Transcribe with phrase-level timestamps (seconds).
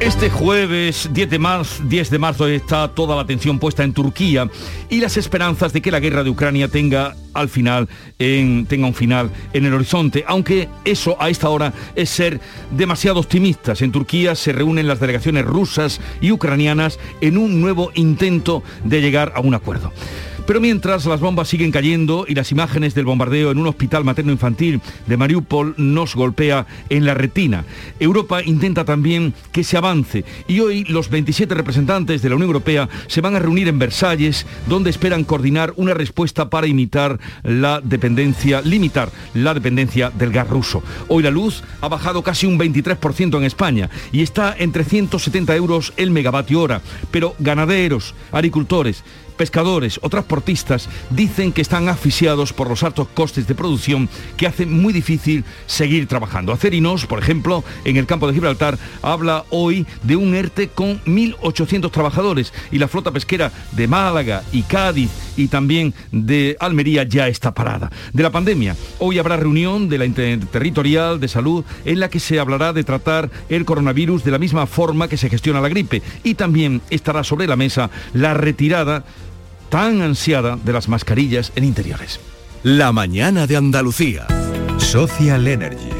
[0.00, 4.48] Este jueves 10 de, marzo, 10 de marzo está toda la atención puesta en Turquía
[4.88, 7.88] y las esperanzas de que la guerra de Ucrania tenga al final
[8.20, 12.40] en, tenga un final en el horizonte, aunque eso a esta hora es ser
[12.70, 13.82] demasiado optimistas.
[13.82, 19.32] En Turquía se reúnen las delegaciones rusas y ucranianas en un nuevo intento de llegar
[19.34, 19.92] a un acuerdo.
[20.48, 24.80] Pero mientras las bombas siguen cayendo y las imágenes del bombardeo en un hospital materno-infantil
[25.06, 27.66] de Mariupol nos golpea en la retina,
[28.00, 32.88] Europa intenta también que se avance y hoy los 27 representantes de la Unión Europea
[33.08, 38.62] se van a reunir en Versalles donde esperan coordinar una respuesta para imitar la dependencia,
[38.62, 40.82] limitar la dependencia del gas ruso.
[41.08, 45.92] Hoy la luz ha bajado casi un 23% en España y está en 370 euros
[45.98, 49.04] el megavatio hora, pero ganaderos, agricultores,
[49.38, 54.70] pescadores o transportistas dicen que están asfixiados por los altos costes de producción que hacen
[54.70, 56.52] muy difícil seguir trabajando.
[56.52, 61.90] Acerinos, por ejemplo, en el campo de Gibraltar, habla hoy de un ERTE con 1.800
[61.90, 67.54] trabajadores y la flota pesquera de Málaga y Cádiz y también de Almería ya está
[67.54, 67.90] parada.
[68.12, 72.40] De la pandemia, hoy habrá reunión de la Interterritorial de Salud en la que se
[72.40, 76.34] hablará de tratar el coronavirus de la misma forma que se gestiona la gripe y
[76.34, 79.04] también estará sobre la mesa la retirada
[79.68, 82.20] tan ansiada de las mascarillas en interiores.
[82.62, 84.26] La mañana de Andalucía.
[84.78, 85.90] Social Energy.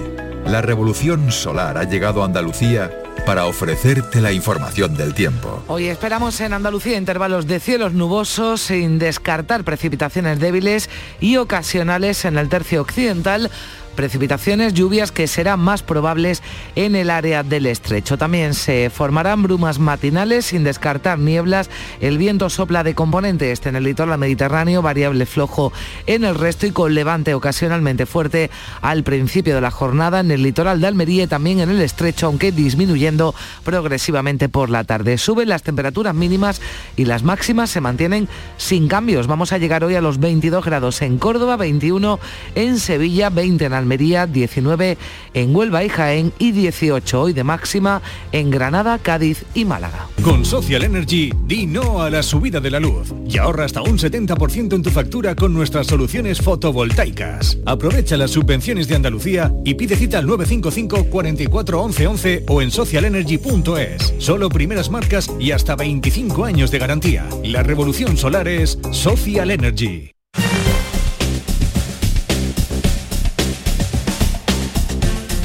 [0.47, 2.91] La revolución solar ha llegado a Andalucía
[3.27, 5.63] para ofrecerte la información del tiempo.
[5.67, 10.89] Hoy esperamos en Andalucía intervalos de cielos nubosos sin descartar precipitaciones débiles
[11.21, 13.51] y ocasionales en el tercio occidental
[13.99, 16.41] precipitaciones, lluvias que serán más probables
[16.77, 18.17] en el área del estrecho.
[18.17, 21.69] También se formarán brumas matinales sin descartar nieblas.
[22.01, 25.73] El viento sopla de componente este en el litoral mediterráneo, variable flojo
[26.07, 30.45] en el resto y con levante ocasionalmente fuerte al principio de la jornada en el
[30.45, 33.35] litoral de Almería y también en el estrecho, aunque disminuyendo
[33.65, 35.19] progresivamente por la tarde.
[35.19, 36.61] Suben las temperaturas mínimas
[36.97, 38.29] y las máximas se mantienen
[38.59, 39.27] sin cambios.
[39.27, 42.21] Vamos a llegar hoy a los 22 grados en Córdoba, 21
[42.55, 44.99] en Sevilla, 20 en Almería Almería, 19
[45.33, 50.09] en Huelva y Jaén y 18 hoy de máxima en Granada, Cádiz y Málaga.
[50.23, 53.97] Con Social Energy, di no a la subida de la luz y ahorra hasta un
[53.97, 57.57] 70% en tu factura con nuestras soluciones fotovoltaicas.
[57.65, 62.71] Aprovecha las subvenciones de Andalucía y pide cita al 955 44 11 11 o en
[62.71, 64.15] socialenergy.es.
[64.19, 67.27] Solo primeras marcas y hasta 25 años de garantía.
[67.43, 70.18] La revolución solar es Social Energy.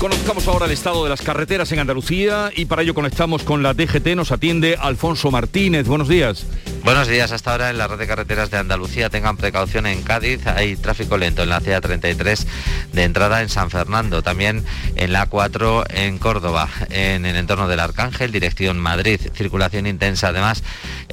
[0.04, 3.74] Conozcamos ahora el estado de las carreteras en Andalucía y para ello conectamos con la
[3.74, 4.18] DGT.
[4.18, 5.88] Nos atiende Alfonso Martínez.
[5.88, 6.46] Buenos días.
[6.84, 7.32] Buenos días.
[7.32, 10.46] Hasta ahora en la red de carreteras de Andalucía tengan precaución en Cádiz.
[10.46, 12.46] Hay tráfico lento en la CA33
[12.92, 14.22] de entrada en San Fernando.
[14.22, 14.66] También
[14.98, 19.22] en la A4 en Córdoba, en el entorno del Arcángel, dirección Madrid.
[19.34, 20.64] Circulación intensa además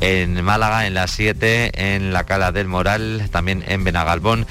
[0.00, 4.48] en Málaga, en la 7, en la Cala del Moral, también en Benagalbón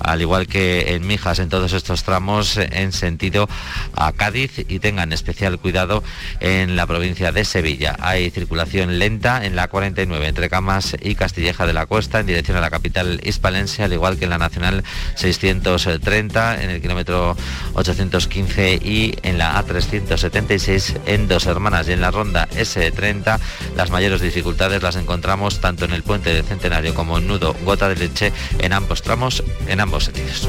[0.00, 3.48] al igual que en Mijas, en todos estos tramos en sentido
[3.94, 6.02] a Cádiz y tengan especial cuidado
[6.40, 7.96] en la provincia de Sevilla.
[8.00, 12.56] Hay circulación lenta en la 49 entre Camas y Castilleja de la Cuesta en dirección
[12.56, 17.36] a la capital hispalense, al igual que en la Nacional 630 en el kilómetro
[17.74, 23.38] 815 y en la A376 en Dos Hermanas y en la ronda S30
[23.76, 27.88] las mayores dificultades las encontramos tanto en el puente del Centenario como en Nudo Gota
[27.88, 30.48] de Leche en ambos tramos en sentidos.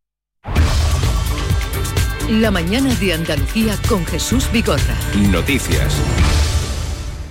[2.39, 4.95] La mañana de Andalucía con Jesús Bigorra.
[5.31, 6.01] Noticias.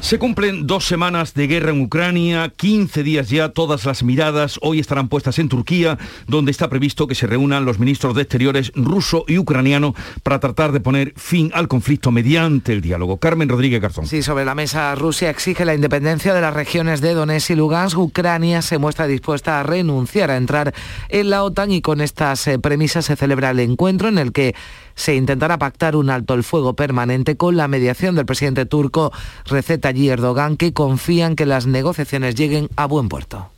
[0.00, 4.80] Se cumplen dos semanas de guerra en Ucrania, 15 días ya, todas las miradas hoy
[4.80, 9.24] estarán puestas en Turquía, donde está previsto que se reúnan los ministros de Exteriores ruso
[9.28, 13.18] y ucraniano para tratar de poner fin al conflicto mediante el diálogo.
[13.18, 14.06] Carmen Rodríguez Garzón.
[14.06, 17.98] Sí, sobre la mesa Rusia exige la independencia de las regiones de Donetsk y Lugansk.
[17.98, 20.74] Ucrania se muestra dispuesta a renunciar a entrar
[21.10, 24.54] en la OTAN y con estas eh, premisas se celebra el encuentro en el que
[25.00, 29.12] se intentará pactar un alto el fuego permanente con la mediación del presidente turco
[29.46, 33.50] Recep Tayyip Erdogan, que confía en que las negociaciones lleguen a buen puerto.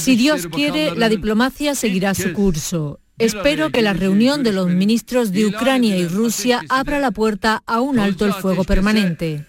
[0.00, 2.98] Si Dios quiere, la diplomacia seguirá su curso.
[3.16, 7.80] Espero que la reunión de los ministros de Ucrania y Rusia abra la puerta a
[7.80, 9.46] un alto el fuego permanente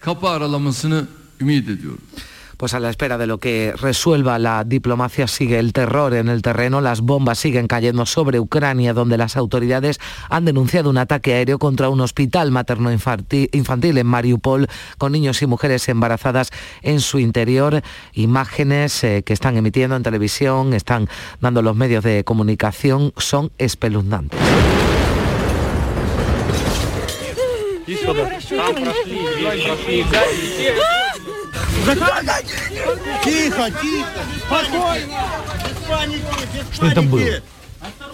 [2.56, 6.42] pues a la espera de lo que resuelva la diplomacia sigue el terror en el
[6.42, 9.98] terreno, las bombas siguen cayendo sobre Ucrania, donde las autoridades
[10.30, 14.68] han denunciado un ataque aéreo contra un hospital materno infantil en Mariupol,
[14.98, 16.50] con niños y mujeres embarazadas
[16.82, 17.82] en su interior.
[18.12, 21.08] Imágenes eh, que están emitiendo en televisión, están
[21.40, 24.38] dando los medios de comunicación, son espeluznantes.
[33.23, 35.17] Тихо, тихо, спокойно.
[36.71, 37.41] Что это было?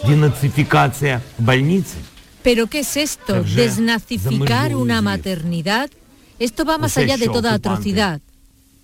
[0.07, 1.97] Денацификация больницы?
[2.43, 3.43] ¿Pero qué es esto?
[3.43, 5.89] ¿Desnazificar una maternidad?
[6.39, 8.21] Esto va más allá de toda atrocidad.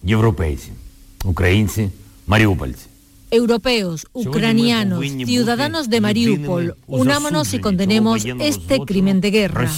[0.03, 0.71] Европейцы,
[1.23, 1.91] украинцы,
[2.25, 2.87] мариупольцы.
[3.31, 9.71] Europeos, ucranianos, ciudadanos de Mariupol, unámonos y condenemos este crimen de guerra.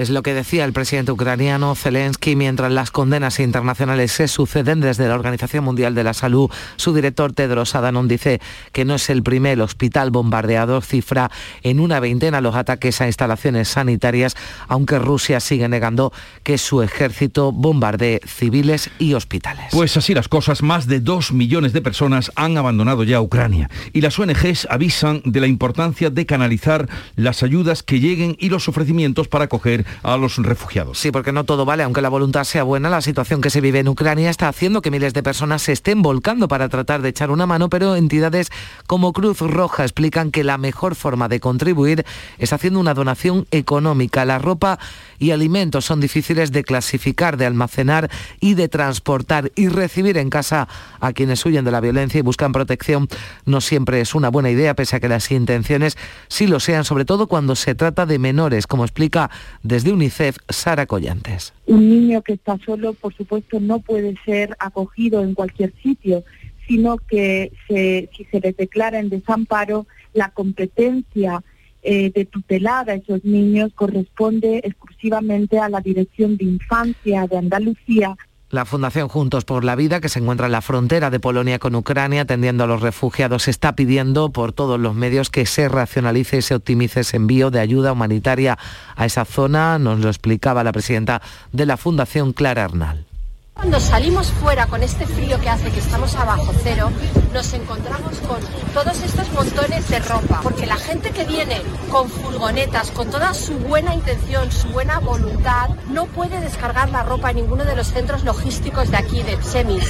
[0.00, 5.06] Es lo que decía el presidente ucraniano Zelensky mientras las condenas internacionales se suceden desde
[5.06, 6.50] la Organización Mundial de la Salud.
[6.76, 8.40] Su director Tedros Adhanom dice
[8.72, 11.30] que no es el primer hospital bombardeado, cifra
[11.62, 14.36] en una veintena los ataques a instalaciones sanitarias,
[14.68, 16.14] aunque Rusia sigue negando
[16.44, 19.66] que su ejército bombardee civiles y hospitales.
[19.70, 24.00] Pues así las cosas, más de dos millones de personas han abandonado ya Ucrania y
[24.00, 29.28] las ONGs avisan de la importancia de canalizar las ayudas que lleguen y los ofrecimientos
[29.28, 30.98] para acoger a los refugiados.
[30.98, 33.80] Sí, porque no todo vale, aunque la voluntad sea buena, la situación que se vive
[33.80, 37.30] en Ucrania está haciendo que miles de personas se estén volcando para tratar de echar
[37.30, 38.50] una mano, pero entidades
[38.86, 42.04] como Cruz Roja explican que la mejor forma de contribuir
[42.38, 44.24] es haciendo una donación económica.
[44.24, 44.78] La ropa
[45.18, 48.10] y alimentos son difíciles de clasificar, de almacenar
[48.40, 50.68] y de transportar y recibir en casa
[51.00, 53.08] a quienes huyen de la violencia y buscan protección
[53.46, 55.96] no siempre es una buena idea, pese a que las intenciones
[56.28, 59.30] sí lo sean, sobre todo cuando se trata de menores, como explica
[59.62, 61.52] desde UNICEF Sara Collantes.
[61.66, 66.24] Un niño que está solo, por supuesto, no puede ser acogido en cualquier sitio,
[66.66, 71.42] sino que si se le declara en desamparo, la competencia
[71.82, 78.16] eh, de tutelar a esos niños corresponde exclusivamente a la Dirección de Infancia de Andalucía
[78.50, 81.74] la Fundación Juntos por la Vida, que se encuentra en la frontera de Polonia con
[81.74, 86.42] Ucrania, atendiendo a los refugiados, está pidiendo por todos los medios que se racionalice y
[86.42, 88.58] se optimice ese envío de ayuda humanitaria
[88.96, 89.78] a esa zona.
[89.78, 93.09] Nos lo explicaba la presidenta de la Fundación, Clara Arnal.
[93.54, 96.90] Cuando salimos fuera con este frío que hace que estamos abajo cero,
[97.32, 98.40] nos encontramos con
[98.72, 101.60] todos estos montones de ropa, porque la gente que viene
[101.90, 107.30] con furgonetas, con toda su buena intención, su buena voluntad, no puede descargar la ropa
[107.30, 109.84] en ninguno de los centros logísticos de aquí, de Semis,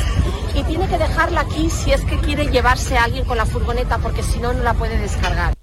[0.55, 3.99] y tiene que dejarla aquí si es que quiere llevarse a alguien con la furgoneta,
[3.99, 5.55] porque si no, no la puede descargar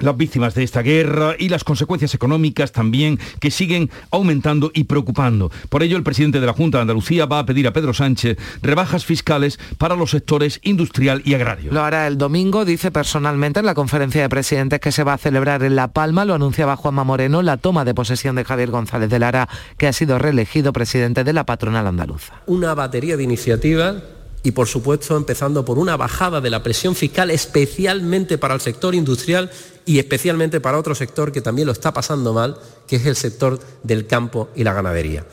[0.00, 5.50] las víctimas de esta guerra y las consecuencias económicas también que siguen aumentando y preocupando.
[5.68, 8.38] Por ello, el presidente de la Junta de Andalucía va a pedir a Pedro Sánchez
[8.62, 11.72] rebajas fiscales para los sectores industrial y agrario.
[11.72, 15.18] Lo hará el domingo, dice personalmente en la conferencia de presidentes que se va a
[15.18, 19.10] celebrar en La Palma, lo anunciaba Juanma Moreno, la toma de posesión de Javier González
[19.10, 22.42] de Lara, que ha sido reelegido presidente de la patronal andaluza.
[22.46, 23.96] Una batería de iniciativas
[24.42, 28.94] y por supuesto empezando por una bajada de la presión fiscal especialmente para el sector
[28.94, 29.50] industrial
[29.86, 32.56] y especialmente para otro sector que también lo está pasando mal,
[32.86, 35.26] que es el sector del campo y la ganadería.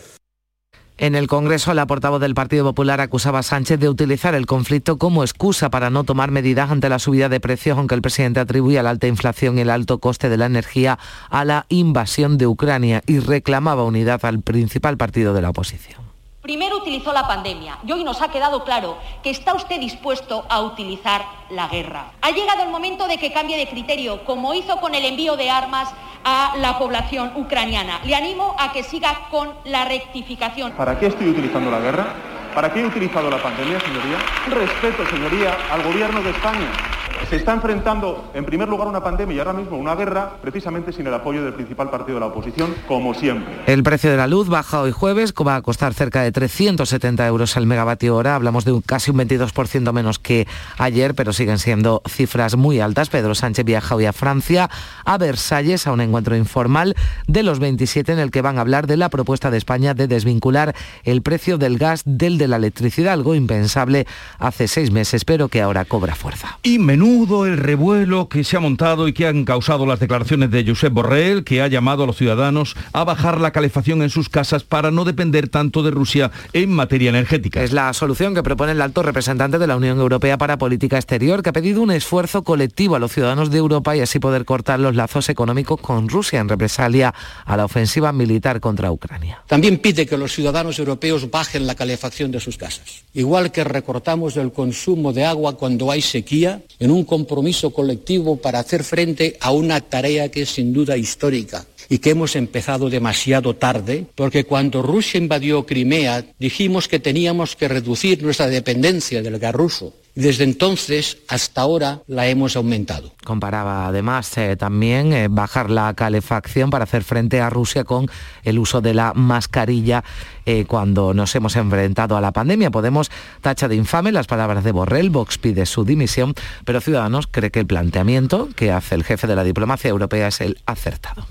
[0.99, 4.97] En el Congreso, la portavoz del Partido Popular acusaba a Sánchez de utilizar el conflicto
[4.97, 8.81] como excusa para no tomar medidas ante la subida de precios, aunque el presidente atribuía
[8.81, 10.97] la alta inflación y el alto coste de la energía
[11.29, 16.06] a la invasión de Ucrania y reclamaba unidad al principal partido de la oposición.
[16.47, 20.61] Primero utilizó la pandemia y hoy nos ha quedado claro que está usted dispuesto a
[20.61, 22.13] utilizar la guerra.
[22.21, 25.49] Ha llegado el momento de que cambie de criterio, como hizo con el envío de
[25.49, 25.89] armas
[26.23, 27.99] a la población ucraniana.
[28.05, 30.71] Le animo a que siga con la rectificación.
[30.71, 32.13] ¿Para qué estoy utilizando la guerra?
[32.55, 34.17] ¿Para qué he utilizado la pandemia, señoría?
[34.47, 36.96] Respeto, señoría, al gobierno de España
[37.29, 41.07] Se está enfrentando, en primer lugar, una pandemia y ahora mismo una guerra, precisamente sin
[41.07, 43.53] el apoyo del principal partido de la oposición, como siempre.
[43.65, 47.57] El precio de la luz baja hoy jueves, va a costar cerca de 370 euros
[47.57, 48.35] al megavatio hora.
[48.35, 50.47] Hablamos de un, casi un 22% menos que
[50.77, 53.09] ayer, pero siguen siendo cifras muy altas.
[53.09, 54.69] Pedro Sánchez viaja hoy a Francia,
[55.05, 56.95] a Versalles, a un encuentro informal
[57.27, 60.07] de los 27 en el que van a hablar de la propuesta de España de
[60.07, 64.07] desvincular el precio del gas del de la electricidad, algo impensable
[64.39, 66.59] hace seis meses, pero que ahora cobra fuerza.
[66.63, 70.65] Y menudo el revuelo que se ha montado y que han causado las declaraciones de
[70.67, 74.63] Josep Borrell, que ha llamado a los ciudadanos a bajar la calefacción en sus casas
[74.63, 77.63] para no depender tanto de Rusia en materia energética.
[77.63, 81.41] Es la solución que propone el alto representante de la Unión Europea para Política Exterior,
[81.41, 84.81] que ha pedido un esfuerzo colectivo a los ciudadanos de Europa y así poder cortar
[84.81, 87.13] los lazos económicos con Rusia en represalia
[87.45, 89.43] a la ofensiva militar contra Ucrania.
[89.47, 93.05] También pide que los ciudadanos europeos bajen la calefacción de sus casas.
[93.13, 98.59] Igual que recortamos el consumo de agua cuando hay sequía, en un compromiso colectivo para
[98.59, 103.55] hacer frente a una tarea que es sin duda histórica y que hemos empezado demasiado
[103.55, 109.53] tarde, porque cuando Rusia invadió Crimea dijimos que teníamos que reducir nuestra dependencia del gas
[109.53, 113.13] ruso desde entonces hasta ahora la hemos aumentado.
[113.23, 118.07] Comparaba además eh, también eh, bajar la calefacción para hacer frente a Rusia con
[118.43, 120.03] el uso de la mascarilla
[120.47, 122.71] eh, cuando nos hemos enfrentado a la pandemia.
[122.71, 123.11] Podemos
[123.41, 127.59] tacha de infame las palabras de Borrell, Vox pide su dimisión, pero Ciudadanos cree que
[127.59, 131.27] el planteamiento que hace el jefe de la diplomacia europea es el acertado.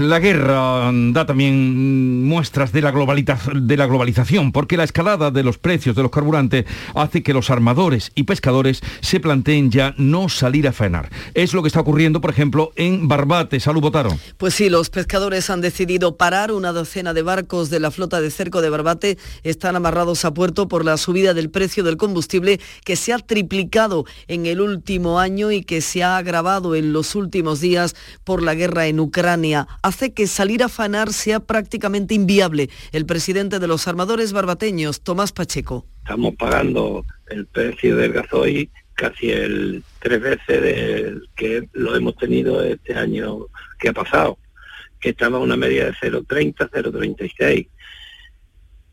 [0.00, 5.58] La guerra da también muestras de la, de la globalización, porque la escalada de los
[5.58, 10.66] precios de los carburantes hace que los armadores y pescadores se planteen ya no salir
[10.66, 11.08] a faenar.
[11.34, 13.60] Es lo que está ocurriendo, por ejemplo, en Barbate.
[13.60, 14.10] Salud, Botaro.
[14.38, 16.50] Pues sí, los pescadores han decidido parar.
[16.50, 20.68] Una docena de barcos de la flota de cerco de Barbate están amarrados a puerto
[20.68, 25.50] por la subida del precio del combustible que se ha triplicado en el último año
[25.52, 27.94] y que se ha agravado en los últimos días
[28.24, 29.66] por la guerra en Ucrania.
[29.82, 32.70] Hace que salir a faenar sea prácticamente inviable.
[32.92, 35.86] El presidente de los armadores barbateños, Tomás Pacheco.
[36.02, 42.62] Estamos pagando el precio del gasoil casi el tres veces del que lo hemos tenido
[42.62, 43.46] este año
[43.78, 44.38] que ha pasado,
[45.00, 47.68] que estaba una media de 0,30, 0,36.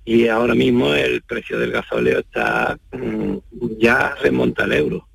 [0.06, 3.38] Y ahora mismo el precio del gasóleo está mm,
[3.80, 5.08] ya remonta al euro.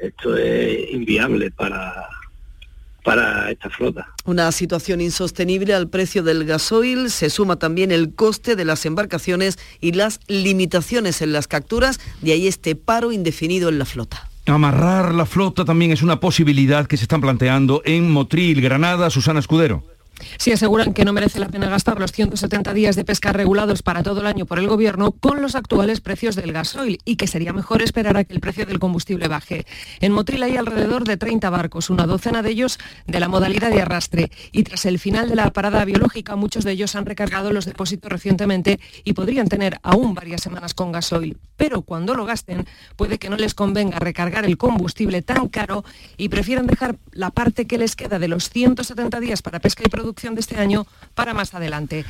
[0.00, 2.08] Esto es inviable para,
[3.02, 4.06] para esta flota.
[4.24, 9.58] Una situación insostenible al precio del gasoil, se suma también el coste de las embarcaciones
[9.80, 14.28] y las limitaciones en las capturas, de ahí este paro indefinido en la flota.
[14.46, 19.40] Amarrar la flota también es una posibilidad que se están planteando en Motril, Granada, Susana
[19.40, 19.84] Escudero.
[20.38, 24.02] Si aseguran que no merece la pena gastar los 170 días de pesca regulados para
[24.02, 27.52] todo el año por el Gobierno con los actuales precios del gasoil y que sería
[27.52, 29.66] mejor esperar a que el precio del combustible baje.
[30.00, 33.82] En Motril hay alrededor de 30 barcos, una docena de ellos de la modalidad de
[33.82, 34.30] arrastre.
[34.52, 38.10] Y tras el final de la parada biológica, muchos de ellos han recargado los depósitos
[38.10, 41.38] recientemente y podrían tener aún varias semanas con gasoil.
[41.56, 45.84] Pero cuando lo gasten, puede que no les convenga recargar el combustible tan caro
[46.16, 49.88] y prefieran dejar la parte que les queda de los 170 días para pesca y
[49.88, 52.04] producción de este año para más adelante.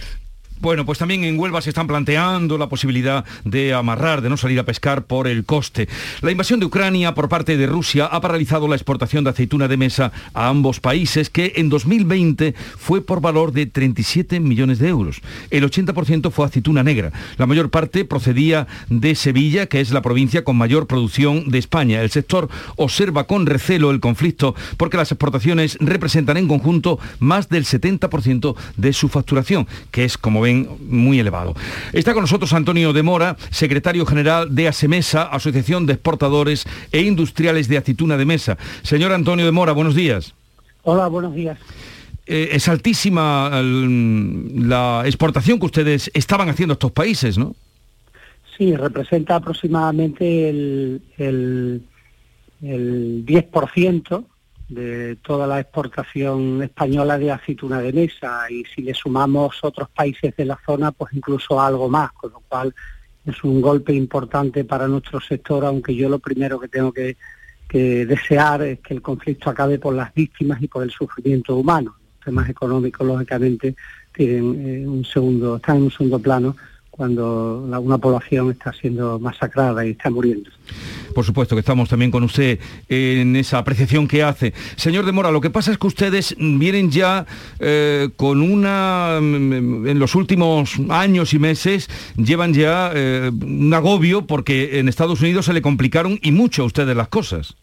[0.60, 4.58] Bueno, pues también en Huelva se están planteando la posibilidad de amarrar, de no salir
[4.58, 5.88] a pescar por el coste.
[6.20, 9.76] La invasión de Ucrania por parte de Rusia ha paralizado la exportación de aceituna de
[9.76, 15.20] mesa a ambos países, que en 2020 fue por valor de 37 millones de euros.
[15.50, 17.12] El 80% fue aceituna negra.
[17.36, 22.02] La mayor parte procedía de Sevilla, que es la provincia con mayor producción de España.
[22.02, 27.64] El sector observa con recelo el conflicto porque las exportaciones representan en conjunto más del
[27.64, 31.54] 70% de su facturación, que es, como muy elevado.
[31.92, 37.68] Está con nosotros Antonio de Mora, secretario general de ASEMESA, Asociación de Exportadores e Industriales
[37.68, 38.58] de Aceituna de Mesa.
[38.82, 40.34] Señor Antonio de Mora, buenos días.
[40.82, 41.58] Hola, buenos días.
[42.26, 47.54] Eh, es altísima la exportación que ustedes estaban haciendo a estos países, ¿no?
[48.56, 51.82] Sí, representa aproximadamente el, el,
[52.60, 54.24] el 10%
[54.68, 60.36] de toda la exportación española de aceituna de mesa y si le sumamos otros países
[60.36, 62.74] de la zona, pues incluso algo más, con lo cual
[63.24, 67.16] es un golpe importante para nuestro sector, aunque yo lo primero que tengo que,
[67.70, 71.94] desear es que el conflicto acabe por las víctimas y por el sufrimiento humano.
[72.14, 73.76] Los temas económicos, lógicamente,
[74.10, 76.56] tienen eh, un segundo, están en un segundo plano,
[76.98, 80.50] cuando una población está siendo masacrada y está muriendo.
[81.14, 84.52] Por supuesto que estamos también con usted en esa apreciación que hace.
[84.74, 87.24] Señor de Mora, lo que pasa es que ustedes vienen ya
[87.60, 94.26] eh, con una, mm, en los últimos años y meses, llevan ya eh, un agobio
[94.26, 97.54] porque en Estados Unidos se le complicaron y mucho a ustedes las cosas.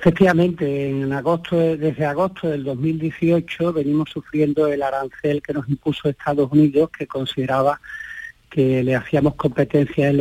[0.00, 6.50] Efectivamente, en agosto, desde agosto del 2018 venimos sufriendo el arancel que nos impuso Estados
[6.50, 7.80] Unidos, que consideraba
[8.52, 10.12] que le hacíamos competencia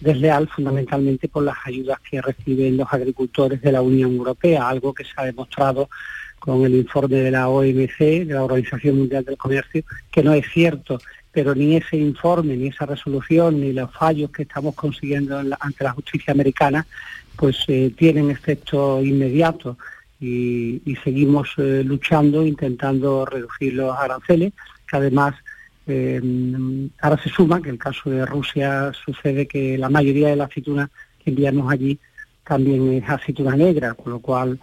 [0.00, 5.04] desleal, fundamentalmente por las ayudas que reciben los agricultores de la Unión Europea, algo que
[5.04, 5.88] se ha demostrado
[6.38, 10.46] con el informe de la OMC, de la Organización Mundial del Comercio, que no es
[10.52, 11.00] cierto,
[11.32, 15.92] pero ni ese informe, ni esa resolución, ni los fallos que estamos consiguiendo ante la
[15.92, 16.86] justicia americana
[17.36, 19.78] pues eh, tienen efecto inmediato.
[20.20, 24.52] Y, seguimos eh, luchando, intentando reducir los aranceles,
[24.88, 25.36] que además
[25.88, 30.44] eh, ahora se suma que el caso de Rusia sucede que la mayoría de la
[30.44, 30.90] aceituna
[31.22, 31.98] que enviamos allí
[32.44, 34.58] también es aceituna negra, con lo cual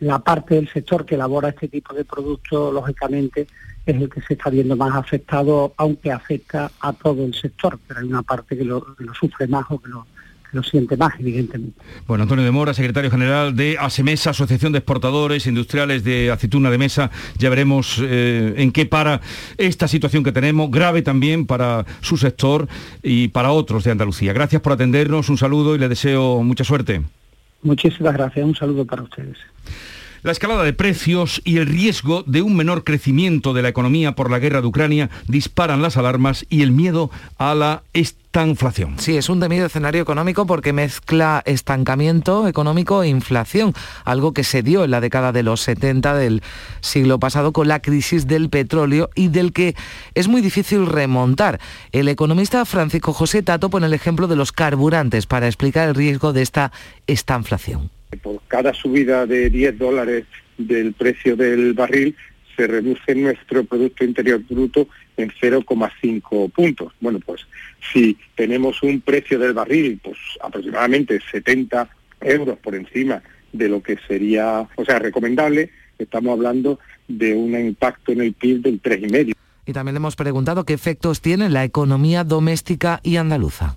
[0.00, 3.46] la parte del sector que elabora este tipo de productos, lógicamente,
[3.86, 8.00] es el que se está viendo más afectado, aunque afecta a todo el sector, pero
[8.00, 10.06] hay una parte que lo, que lo sufre más o que lo,
[10.52, 11.78] lo siente más, evidentemente.
[12.06, 16.78] Bueno, Antonio de Mora, secretario general de ASEMESA, Asociación de Exportadores Industriales de Aceituna de
[16.78, 17.10] Mesa.
[17.38, 19.20] Ya veremos eh, en qué para
[19.58, 22.68] esta situación que tenemos, grave también para su sector
[23.02, 24.32] y para otros de Andalucía.
[24.32, 27.02] Gracias por atendernos, un saludo y le deseo mucha suerte.
[27.62, 29.38] Muchísimas gracias, un saludo para ustedes.
[30.26, 34.28] La escalada de precios y el riesgo de un menor crecimiento de la economía por
[34.28, 38.98] la guerra de Ucrania disparan las alarmas y el miedo a la estanflación.
[38.98, 43.72] Sí, es un temido escenario económico porque mezcla estancamiento económico e inflación,
[44.04, 46.42] algo que se dio en la década de los 70 del
[46.80, 49.76] siglo pasado con la crisis del petróleo y del que
[50.16, 51.60] es muy difícil remontar.
[51.92, 56.32] El economista Francisco José Tato pone el ejemplo de los carburantes para explicar el riesgo
[56.32, 56.72] de esta
[57.06, 60.24] estanflación por cada subida de 10 dólares
[60.58, 62.16] del precio del barril
[62.56, 66.92] se reduce nuestro Producto Interior Bruto en 0,5 puntos.
[67.00, 67.46] Bueno, pues
[67.92, 71.88] si tenemos un precio del barril, pues aproximadamente 70
[72.22, 78.12] euros por encima de lo que sería, o sea, recomendable, estamos hablando de un impacto
[78.12, 79.34] en el PIB del 3,5.
[79.66, 83.76] Y también le hemos preguntado qué efectos tiene la economía doméstica y andaluza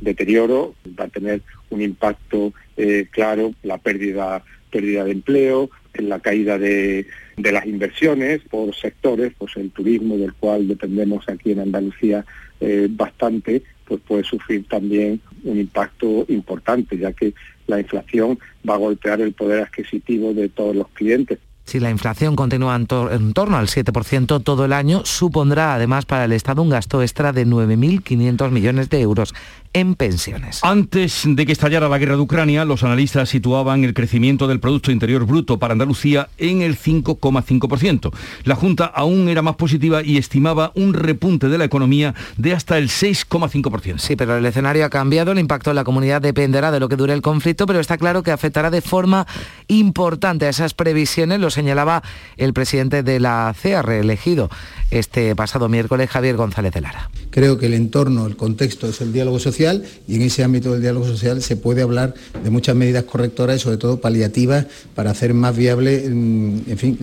[0.00, 6.20] deterioro, va a tener un impacto eh, claro, la pérdida, pérdida de empleo, en la
[6.20, 11.60] caída de, de, las inversiones por sectores, pues el turismo del cual dependemos aquí en
[11.60, 12.24] Andalucía
[12.60, 17.34] eh, bastante, pues puede sufrir también un impacto importante, ya que
[17.66, 21.38] la inflación va a golpear el poder adquisitivo de todos los clientes.
[21.64, 26.32] Si la inflación continúa en, torno al 7% todo el año, supondrá además para el
[26.32, 29.34] Estado un gasto extra de 9.500 millones de euros
[29.72, 30.60] en pensiones.
[30.62, 34.90] Antes de que estallara la guerra de Ucrania, los analistas situaban el crecimiento del Producto
[34.90, 38.12] Interior Bruto para Andalucía en el 5,5%.
[38.44, 42.78] La Junta aún era más positiva y estimaba un repunte de la economía de hasta
[42.78, 43.98] el 6,5%.
[43.98, 46.96] Sí, pero el escenario ha cambiado, el impacto en la comunidad dependerá de lo que
[46.96, 49.26] dure el conflicto, pero está claro que afectará de forma
[49.68, 51.38] importante a esas previsiones.
[51.38, 52.02] Los señalaba
[52.36, 54.50] el presidente de la CEA reelegido
[54.90, 57.10] este pasado miércoles, Javier González de Lara.
[57.30, 59.59] Creo que el entorno, el contexto es el diálogo social
[60.08, 63.58] y en ese ámbito del diálogo social se puede hablar de muchas medidas correctoras y
[63.60, 66.98] sobre todo paliativas para hacer más viable, mm, en fin,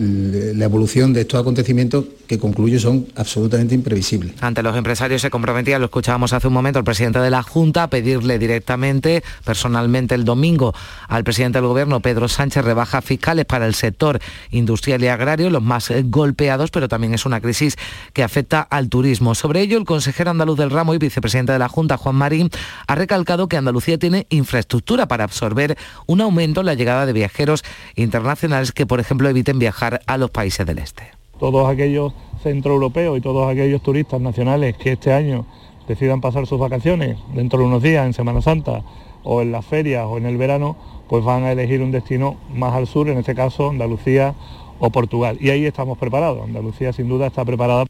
[0.56, 4.34] la evolución de estos acontecimientos que concluyo son absolutamente imprevisibles.
[4.40, 7.84] Ante los empresarios se comprometía, lo escuchábamos hace un momento, el presidente de la Junta
[7.84, 10.74] a pedirle directamente, personalmente el domingo,
[11.08, 15.62] al presidente del Gobierno, Pedro Sánchez, rebajas fiscales para el sector industrial y agrario, los
[15.62, 17.76] más eh, golpeados, pero también es una crisis
[18.12, 19.34] que afecta al turismo.
[19.34, 22.47] Sobre ello, el consejero andaluz del ramo y vicepresidente de la Junta, Juan Marín,
[22.86, 27.64] ha recalcado que Andalucía tiene infraestructura para absorber un aumento en la llegada de viajeros
[27.96, 31.04] internacionales que, por ejemplo, eviten viajar a los países del este.
[31.38, 35.46] Todos aquellos centroeuropeos y todos aquellos turistas nacionales que este año
[35.86, 38.82] decidan pasar sus vacaciones dentro de unos días en Semana Santa
[39.24, 40.76] o en las ferias o en el verano,
[41.08, 44.34] pues van a elegir un destino más al sur, en este caso Andalucía
[44.78, 45.38] o Portugal.
[45.40, 46.44] Y ahí estamos preparados.
[46.44, 47.86] Andalucía sin duda está preparada.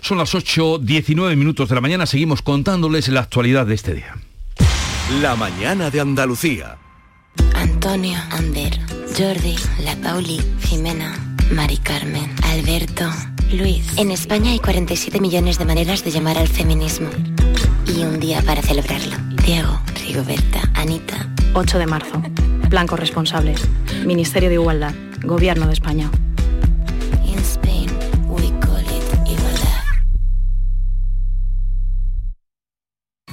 [0.00, 2.06] Son las 8.19 minutos de la mañana.
[2.06, 4.16] Seguimos contándoles la actualidad de este día.
[5.20, 6.76] La mañana de Andalucía.
[7.54, 8.78] Antonio, Ander,
[9.16, 11.14] Jordi, La Pauli, Jimena,
[11.50, 13.08] Mari Carmen, Alberto,
[13.52, 13.96] Luis.
[13.96, 17.08] En España hay 47 millones de maneras de llamar al feminismo.
[17.86, 19.16] Y un día para celebrarlo.
[19.44, 21.28] Diego, Rigoberta, Anita.
[21.54, 22.22] 8 de marzo.
[22.68, 23.66] Blancos responsables.
[24.04, 24.94] Ministerio de Igualdad.
[25.22, 26.10] Gobierno de España.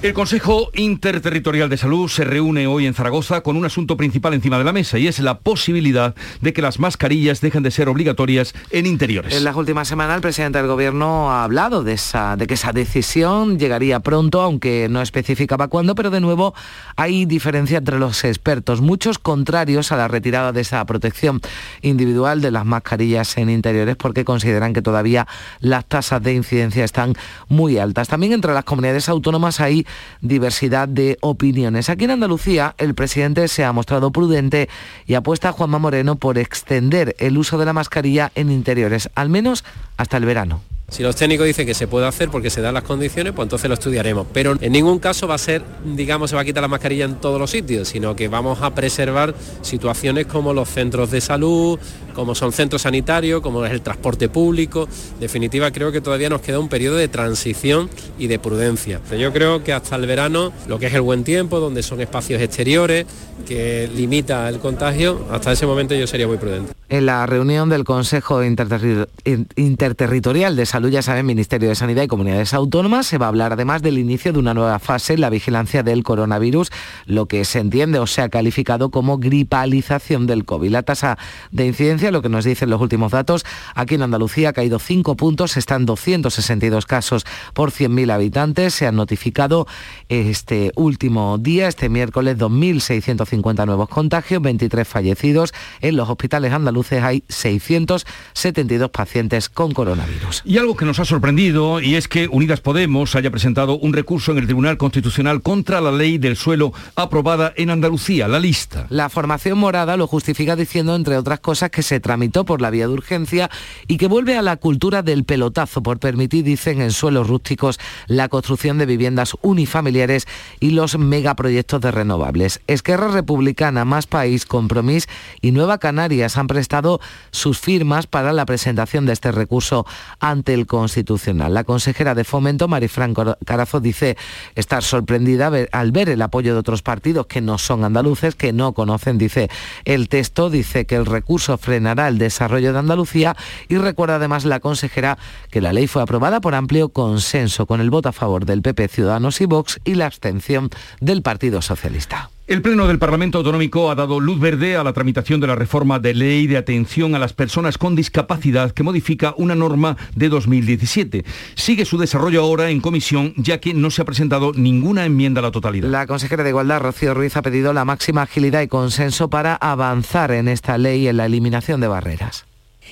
[0.00, 4.56] El Consejo Interterritorial de Salud se reúne hoy en Zaragoza con un asunto principal encima
[4.56, 8.54] de la mesa y es la posibilidad de que las mascarillas dejen de ser obligatorias
[8.70, 9.34] en interiores.
[9.34, 12.70] En las últimas semanas el presidente del Gobierno ha hablado de, esa, de que esa
[12.70, 16.54] decisión llegaría pronto, aunque no especificaba cuándo, pero de nuevo
[16.94, 21.40] hay diferencia entre los expertos, muchos contrarios a la retirada de esa protección
[21.82, 25.26] individual de las mascarillas en interiores porque consideran que todavía
[25.58, 27.14] las tasas de incidencia están
[27.48, 28.06] muy altas.
[28.06, 29.87] También entre las comunidades autónomas hay
[30.20, 31.90] diversidad de opiniones.
[31.90, 34.68] Aquí en Andalucía el presidente se ha mostrado prudente
[35.06, 39.28] y apuesta a Juanma Moreno por extender el uso de la mascarilla en interiores, al
[39.28, 39.64] menos
[39.96, 40.62] hasta el verano.
[40.90, 43.68] Si los técnicos dicen que se puede hacer porque se dan las condiciones, pues entonces
[43.68, 44.26] lo estudiaremos.
[44.32, 47.16] Pero en ningún caso va a ser, digamos, se va a quitar la mascarilla en
[47.16, 51.78] todos los sitios, sino que vamos a preservar situaciones como los centros de salud,
[52.14, 54.88] como son centros sanitarios, como es el transporte público.
[55.14, 59.00] En definitiva, creo que todavía nos queda un periodo de transición y de prudencia.
[59.16, 62.40] Yo creo que hasta el verano, lo que es el buen tiempo, donde son espacios
[62.40, 63.04] exteriores,
[63.46, 66.77] que limita el contagio, hasta ese momento yo sería muy prudente.
[66.90, 72.54] En la reunión del Consejo Interterritorial de Salud, ya saben, Ministerio de Sanidad y Comunidades
[72.54, 75.82] Autónomas, se va a hablar además del inicio de una nueva fase en la vigilancia
[75.82, 76.70] del coronavirus,
[77.04, 80.70] lo que se entiende o se ha calificado como gripalización del COVID.
[80.70, 81.18] La tasa
[81.50, 85.14] de incidencia, lo que nos dicen los últimos datos, aquí en Andalucía ha caído 5
[85.14, 89.66] puntos, están 262 casos por 100.000 habitantes, se han notificado
[90.08, 97.24] este último día, este miércoles, 2.650 nuevos contagios, 23 fallecidos en los hospitales andaluces hay
[97.28, 100.42] 672 pacientes con coronavirus.
[100.44, 104.32] Y algo que nos ha sorprendido y es que Unidas Podemos haya presentado un recurso
[104.32, 108.86] en el Tribunal Constitucional contra la ley del suelo aprobada en Andalucía, la lista.
[108.90, 112.86] La formación morada lo justifica diciendo, entre otras cosas, que se tramitó por la vía
[112.86, 113.50] de urgencia
[113.86, 118.28] y que vuelve a la cultura del pelotazo por permitir, dicen, en suelos rústicos la
[118.28, 120.26] construcción de viviendas unifamiliares
[120.60, 122.60] y los megaproyectos de renovables.
[122.66, 125.08] Esquerra Republicana, Más País, Compromís
[125.40, 127.00] y Nueva Canarias han presentado estado
[127.30, 129.86] sus firmas para la presentación de este recurso
[130.20, 131.54] ante el Constitucional.
[131.54, 134.18] La consejera de Fomento, Marifran Carazo, dice
[134.54, 138.74] estar sorprendida al ver el apoyo de otros partidos que no son andaluces, que no
[138.74, 139.48] conocen, dice
[139.86, 143.34] el texto, dice que el recurso frenará el desarrollo de Andalucía
[143.68, 145.16] y recuerda además la consejera
[145.50, 148.88] que la ley fue aprobada por amplio consenso con el voto a favor del PP
[148.88, 150.68] Ciudadanos y Vox y la abstención
[151.00, 152.28] del Partido Socialista.
[152.48, 155.98] El Pleno del Parlamento Autonómico ha dado luz verde a la tramitación de la reforma
[155.98, 161.26] de ley de atención a las personas con discapacidad que modifica una norma de 2017.
[161.56, 165.42] Sigue su desarrollo ahora en comisión ya que no se ha presentado ninguna enmienda a
[165.42, 165.90] la totalidad.
[165.90, 170.30] La consejera de Igualdad, Rocío Ruiz, ha pedido la máxima agilidad y consenso para avanzar
[170.30, 172.46] en esta ley y en la eliminación de barreras.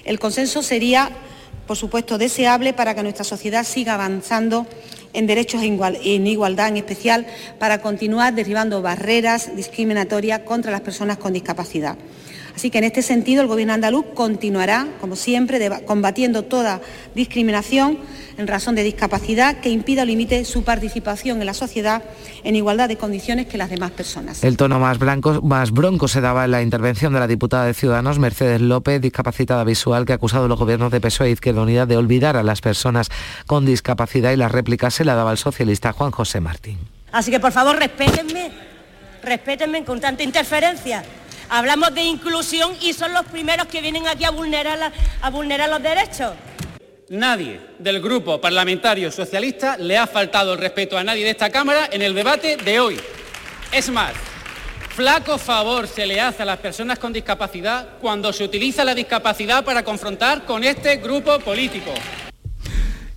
[0.05, 1.09] El consenso sería,
[1.67, 4.67] por supuesto, deseable para que nuestra sociedad siga avanzando
[5.17, 7.27] en derechos en igualdad, en especial
[7.59, 11.97] para continuar derribando barreras discriminatorias contra las personas con discapacidad.
[12.57, 16.81] Así que en este sentido el Gobierno andaluz continuará, como siempre, combatiendo toda
[17.15, 17.99] discriminación
[18.39, 22.03] en razón de discapacidad que impida o limite su participación en la sociedad
[22.45, 24.43] en igualdad de condiciones que las demás personas.
[24.43, 27.75] El tono más, blanco, más bronco se daba en la intervención de la diputada de
[27.75, 31.61] Ciudadanos, Mercedes López, discapacitada visual, que ha acusado a los gobiernos de PSOE e Izquierda
[31.61, 33.11] Unida de olvidar a las personas
[33.47, 36.79] con discapacidad y la réplica se la daba al socialista Juan José Martín.
[37.13, 38.51] Así que por favor respétenme,
[39.23, 41.05] respétenme con tanta interferencia
[41.49, 45.83] Hablamos de inclusión y son los primeros que vienen aquí a vulnerar, a vulnerar los
[45.83, 46.33] derechos.
[47.09, 51.89] Nadie del grupo parlamentario socialista le ha faltado el respeto a nadie de esta Cámara
[51.93, 53.01] en el debate de hoy.
[53.71, 54.13] Es más,
[54.91, 59.65] flaco favor se le hace a las personas con discapacidad cuando se utiliza la discapacidad
[59.65, 61.93] para confrontar con este grupo político.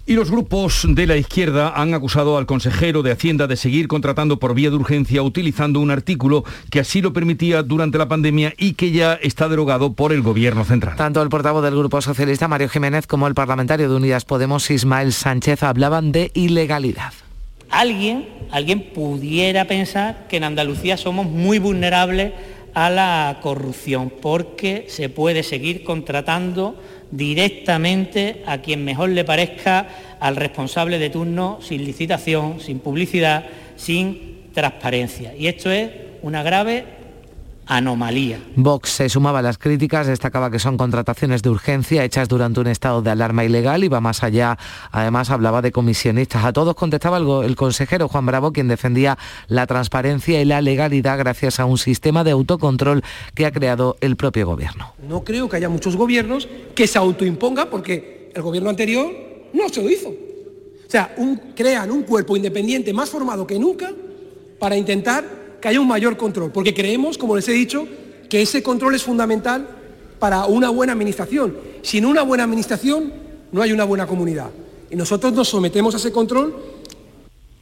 [0.10, 4.40] Y los grupos de la izquierda han acusado al consejero de Hacienda de seguir contratando
[4.40, 8.74] por vía de urgencia utilizando un artículo que así lo permitía durante la pandemia y
[8.74, 10.96] que ya está derogado por el gobierno central.
[10.96, 15.14] Tanto el portavoz del Grupo Socialista, Mario Jiménez, como el parlamentario de Unidas Podemos, Ismael
[15.14, 17.14] Sánchez, hablaban de ilegalidad.
[17.70, 22.34] Alguien, alguien pudiera pensar que en Andalucía somos muy vulnerables
[22.74, 26.76] a la corrupción porque se puede seguir contratando
[27.12, 29.88] directamente a quien mejor le parezca
[30.20, 33.46] al responsable de turno sin licitación, sin publicidad,
[33.76, 35.36] sin transparencia.
[35.36, 35.90] Y esto es
[36.22, 36.99] una grave
[37.70, 38.40] anomalía.
[38.56, 42.68] Vox se sumaba a las críticas, destacaba que son contrataciones de urgencia hechas durante un
[42.68, 44.58] estado de alarma ilegal y va más allá.
[44.92, 46.44] Además hablaba de comisionistas.
[46.44, 51.20] A todos contestaba el, el consejero Juan Bravo, quien defendía la transparencia y la legalidad
[51.20, 53.04] gracias a un sistema de autocontrol
[53.36, 54.94] que ha creado el propio gobierno.
[55.08, 59.12] No creo que haya muchos gobiernos que se autoimpongan porque el gobierno anterior
[59.54, 60.10] no se lo hizo.
[60.10, 61.16] O sea,
[61.56, 63.92] crean un cuerpo independiente más formado que nunca
[64.58, 67.88] para intentar que haya un mayor control, porque creemos, como les he dicho,
[68.30, 69.68] que ese control es fundamental
[70.20, 71.56] para una buena administración.
[71.82, 73.14] Sin una buena administración
[73.52, 74.50] no hay una buena comunidad.
[74.92, 76.54] Y nosotros nos sometemos a ese control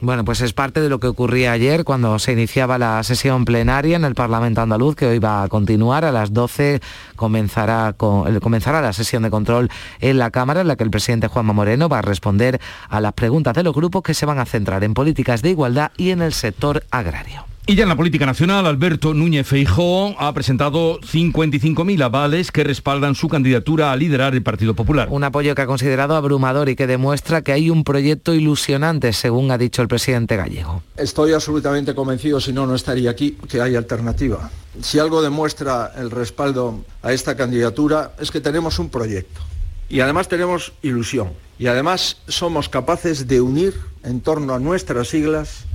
[0.00, 3.96] bueno, pues es parte de lo que ocurría ayer cuando se iniciaba la sesión plenaria
[3.96, 6.04] en el Parlamento andaluz, que hoy va a continuar.
[6.04, 6.80] A las 12
[7.16, 11.52] comenzará, comenzará la sesión de control en la Cámara, en la que el presidente Juanma
[11.52, 14.84] Moreno va a responder a las preguntas de los grupos que se van a centrar
[14.84, 17.57] en políticas de igualdad y en el sector agrario.
[17.70, 23.14] Y ya en la política nacional, Alberto Núñez Feijóo ha presentado 55.000 avales que respaldan
[23.14, 25.08] su candidatura a liderar el Partido Popular.
[25.10, 29.50] Un apoyo que ha considerado abrumador y que demuestra que hay un proyecto ilusionante, según
[29.50, 30.82] ha dicho el presidente gallego.
[30.96, 34.50] Estoy absolutamente convencido, si no, no estaría aquí, que hay alternativa.
[34.80, 39.42] Si algo demuestra el respaldo a esta candidatura es que tenemos un proyecto.
[39.90, 41.34] Y además tenemos ilusión.
[41.58, 45.67] Y además somos capaces de unir en torno a nuestras siglas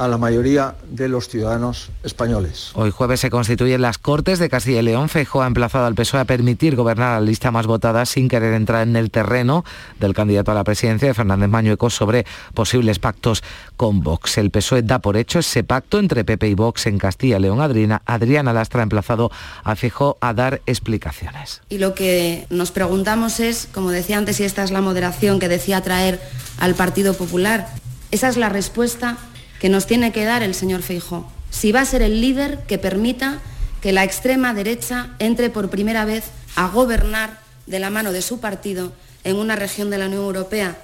[0.00, 2.70] a la mayoría de los ciudadanos españoles.
[2.72, 5.10] Hoy jueves se constituyen las Cortes de Castilla y León.
[5.10, 8.88] Fejo ha emplazado al PSOE a permitir gobernar la lista más votada sin querer entrar
[8.88, 9.62] en el terreno
[9.98, 13.42] del candidato a la presidencia de Fernández Mañueco sobre posibles pactos
[13.76, 14.38] con Vox.
[14.38, 17.60] El PSOE da por hecho ese pacto entre PP y Vox en Castilla y León.
[17.60, 19.30] Adriana, Adriana Lastra ha emplazado
[19.64, 21.60] a Fejo a dar explicaciones.
[21.68, 25.48] Y lo que nos preguntamos es, como decía antes, si esta es la moderación que
[25.48, 26.22] decía traer
[26.58, 27.68] al Partido Popular.
[28.10, 29.18] Esa es la respuesta
[29.60, 31.30] que nos tiene que dar el señor Feijó.
[31.50, 33.38] Si va a ser el líder que permita
[33.80, 36.24] que la extrema derecha entre por primera vez
[36.56, 38.92] a gobernar de la mano de su partido
[39.22, 40.76] en una región de la Unión Europea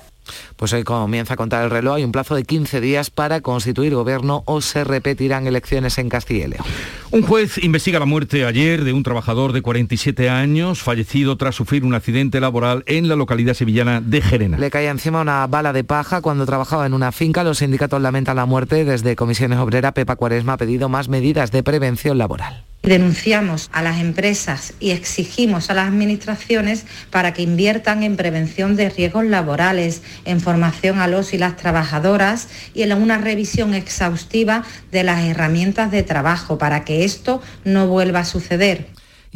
[0.57, 1.97] pues hoy comienza a contar el reloj.
[1.97, 6.47] Hay un plazo de 15 días para constituir gobierno o se repetirán elecciones en Castilla
[6.47, 6.67] y León.
[7.13, 11.85] Un juez investiga la muerte ayer de un trabajador de 47 años fallecido tras sufrir
[11.85, 14.59] un accidente laboral en la localidad sevillana de Gerena.
[14.59, 17.45] Le caía encima una bala de paja cuando trabajaba en una finca.
[17.45, 18.85] Los sindicatos lamentan la muerte.
[18.85, 22.65] Desde Comisiones Obreras, Pepa Cuaresma ha pedido más medidas de prevención laboral.
[22.87, 28.91] Denunciamos a las empresas y exigimos a las administraciones para que inviertan en prevención de
[28.91, 35.03] riesgos laborales, en formación a los y las trabajadoras y en una revisión exhaustiva de
[35.03, 38.87] las herramientas de trabajo para que esto no vuelva a suceder.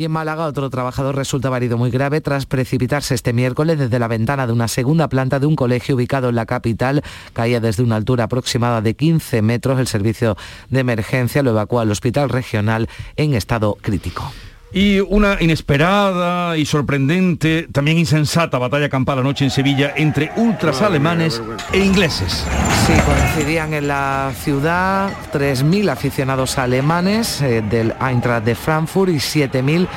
[0.00, 4.08] Y en Málaga otro trabajador resulta herido muy grave tras precipitarse este miércoles desde la
[4.08, 7.02] ventana de una segunda planta de un colegio ubicado en la capital.
[7.34, 9.78] Caía desde una altura aproximada de 15 metros.
[9.78, 10.38] El servicio
[10.70, 14.32] de emergencia lo evacuó al hospital regional en estado crítico.
[14.72, 21.42] Y una inesperada y sorprendente, también insensata batalla campal anoche en Sevilla entre ultras alemanes
[21.72, 22.46] e ingleses.
[22.86, 29.88] Sí, coincidían en la ciudad 3.000 aficionados alemanes eh, del Eintracht de Frankfurt y 7.000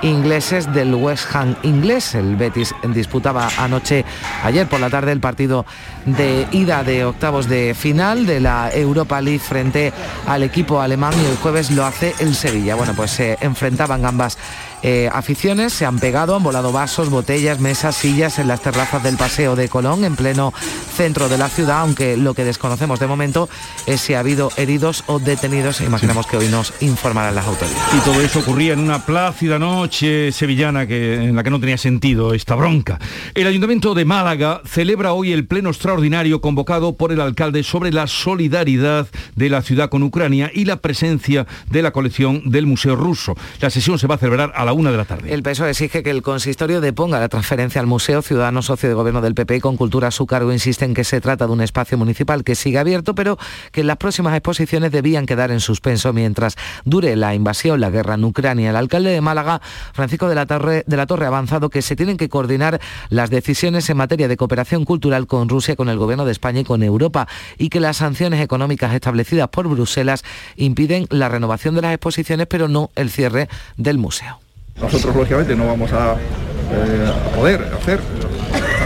[0.00, 2.14] ingleses del West Ham inglés.
[2.14, 4.04] El Betis disputaba anoche,
[4.44, 5.66] ayer por la tarde, el partido
[6.06, 9.92] de ida de octavos de final de la Europa League frente
[10.26, 12.74] al equipo alemán y el jueves lo hace el Sevilla.
[12.74, 14.38] Bueno, pues se enfrentaban ambas más
[14.82, 19.16] eh, aficiones se han pegado, han volado vasos, botellas, mesas, sillas en las terrazas del
[19.16, 20.52] Paseo de Colón, en pleno
[20.94, 23.48] centro de la ciudad, aunque lo que desconocemos de momento
[23.86, 25.80] es si ha habido heridos o detenidos.
[25.80, 27.82] Imaginemos que hoy nos informarán las autoridades.
[27.96, 31.78] Y todo eso ocurría en una plácida noche sevillana que, en la que no tenía
[31.78, 32.98] sentido esta bronca.
[33.34, 38.06] El Ayuntamiento de Málaga celebra hoy el pleno extraordinario convocado por el alcalde sobre la
[38.06, 43.36] solidaridad de la ciudad con Ucrania y la presencia de la colección del Museo Ruso.
[43.60, 45.32] La sesión se va a celebrar a la una de la tarde.
[45.32, 48.22] El PSOE exige que el consistorio deponga la transferencia al museo.
[48.22, 51.20] Ciudadano socio de gobierno del PP con Cultura a su cargo insiste en que se
[51.20, 53.38] trata de un espacio municipal que sigue abierto, pero
[53.70, 58.24] que las próximas exposiciones debían quedar en suspenso mientras dure la invasión, la guerra en
[58.24, 58.70] Ucrania.
[58.70, 59.60] El alcalde de Málaga,
[59.92, 63.96] Francisco la de la Torre ha avanzado que se tienen que coordinar las decisiones en
[63.96, 67.68] materia de cooperación cultural con Rusia, con el gobierno de España y con Europa, y
[67.68, 70.24] que las sanciones económicas establecidas por Bruselas
[70.56, 74.40] impiden la renovación de las exposiciones, pero no el cierre del museo.
[74.80, 78.00] Nosotros, lógicamente, no vamos a, eh, poder hacer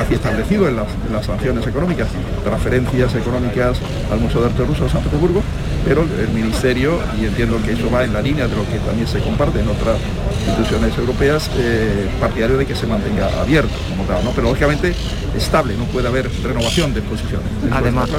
[0.01, 0.87] así establecido en las,
[1.25, 2.09] sanciones económicas,
[2.45, 3.79] transferencias económicas
[4.11, 5.43] al Museo de Arte Ruso de San Petersburgo,
[5.85, 9.09] pero el Ministerio, y entiendo que eso va en la línea de lo que también
[9.09, 9.99] se comparte en otras
[10.47, 14.31] instituciones europeas, eh, partidario de que se mantenga abierto como tal, ¿no?
[14.31, 14.95] pero lógicamente
[15.37, 17.49] estable, no puede haber renovación de exposiciones.
[17.73, 18.11] Además,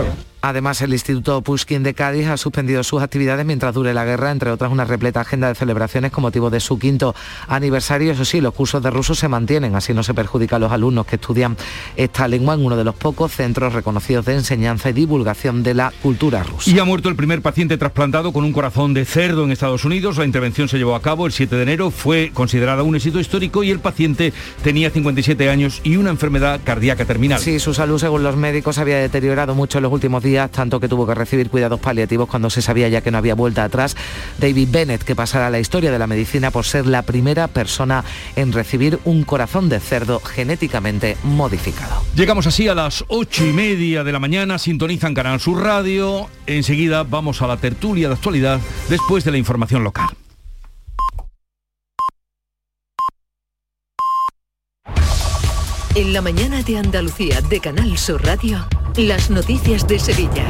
[0.42, 4.52] Además, el Instituto Pushkin de Cádiz ha suspendido sus actividades mientras dure la guerra, entre
[4.52, 7.16] otras una repleta agenda de celebraciones con motivo de su quinto
[7.48, 8.12] aniversario.
[8.12, 11.06] Eso sí, los cursos de ruso se mantienen, así no se perjudica a los alumnos
[11.06, 11.58] que estudian
[11.96, 15.92] esta lengua en uno de los pocos centros reconocidos de enseñanza y divulgación de la
[16.02, 16.70] cultura rusa.
[16.70, 20.18] Y ha muerto el primer paciente trasplantado con un corazón de cerdo en Estados Unidos.
[20.18, 23.64] La intervención se llevó a cabo el 7 de enero, fue considerada un éxito histórico
[23.64, 27.40] y el paciente tenía 57 años y una enfermedad cardíaca terminal.
[27.40, 30.88] Sí, su salud, según los médicos, había deteriorado mucho en los últimos días, tanto que
[30.88, 33.96] tuvo que recibir cuidados paliativos cuando se sabía ya que no había vuelta atrás.
[34.38, 38.04] David Bennett, que pasará a la historia de la medicina por ser la primera persona
[38.36, 42.04] en recibir un corazón de cerdo genéticamente modificado.
[42.16, 46.28] Llegamos así a las ocho y media de la mañana, sintonizan Canal Sur Radio.
[46.46, 48.60] Enseguida vamos a la tertulia de actualidad
[48.90, 50.10] después de la información local.
[55.98, 60.46] En la mañana de Andalucía de Canal Sur Radio, las noticias de Sevilla.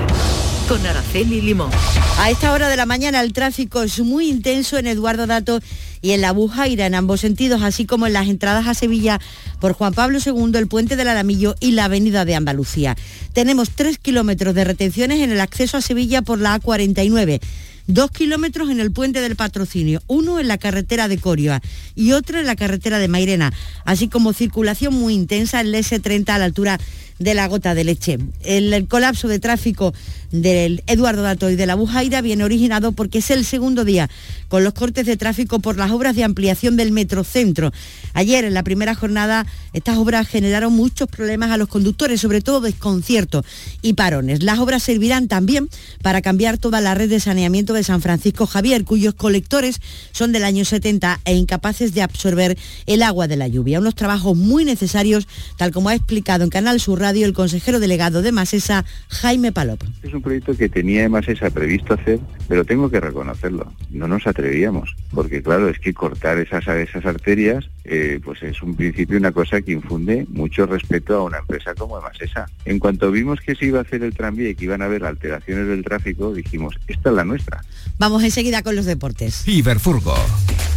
[0.68, 1.72] Con Araceli Limón.
[2.20, 5.62] A esta hora de la mañana el tráfico es muy intenso en Eduardo Dato
[6.02, 9.22] y en la Bujaira en ambos sentidos, así como en las entradas a Sevilla
[9.62, 12.98] por Juan Pablo II, el puente del Aramillo y la avenida de Andalucía.
[13.32, 17.40] Tenemos tres kilómetros de retenciones en el acceso a Sevilla por la A49
[17.88, 21.62] dos kilómetros en el puente del patrocinio, uno en la carretera de Coria
[21.96, 23.54] y otro en la carretera de Mairena,
[23.86, 26.80] así como circulación muy intensa en el S30 a la altura
[27.20, 28.18] de la gota de leche.
[28.44, 29.94] El, colapso de tráfico
[30.32, 34.10] del Eduardo Dato y de la Bujaira viene originado porque es el segundo día
[34.48, 37.72] con los cortes de tráfico por las obras de ampliación del metrocentro.
[38.14, 42.62] Ayer, en la primera jornada, estas obras generaron muchos problemas a los conductores, sobre todo
[42.62, 43.46] desconciertos
[43.82, 44.44] y parones.
[44.44, 45.70] Las obras servirán también
[46.02, 49.80] para cambiar toda la red de saneamiento de San Francisco Javier, cuyos colectores
[50.12, 53.80] son del año 70 e incapaces de absorber el agua de la lluvia.
[53.80, 58.22] Unos trabajos muy necesarios, tal como ha explicado en Canal Sur Radio el consejero delegado
[58.22, 59.84] de Masesa, Jaime Palop.
[60.18, 63.72] Un proyecto que tenía Masesa previsto hacer, pero tengo que reconocerlo.
[63.90, 68.76] No nos atrevíamos, porque claro, es que cortar esas, esas arterias, eh, pues es un
[68.76, 72.48] principio una cosa que infunde mucho respeto a una empresa como Masesa.
[72.66, 75.06] En cuanto vimos que se iba a hacer el tranvía y que iban a haber
[75.06, 77.64] alteraciones del tráfico, dijimos, esta es la nuestra.
[77.98, 79.48] Vamos enseguida con los deportes.
[79.48, 80.16] Iberfurgo.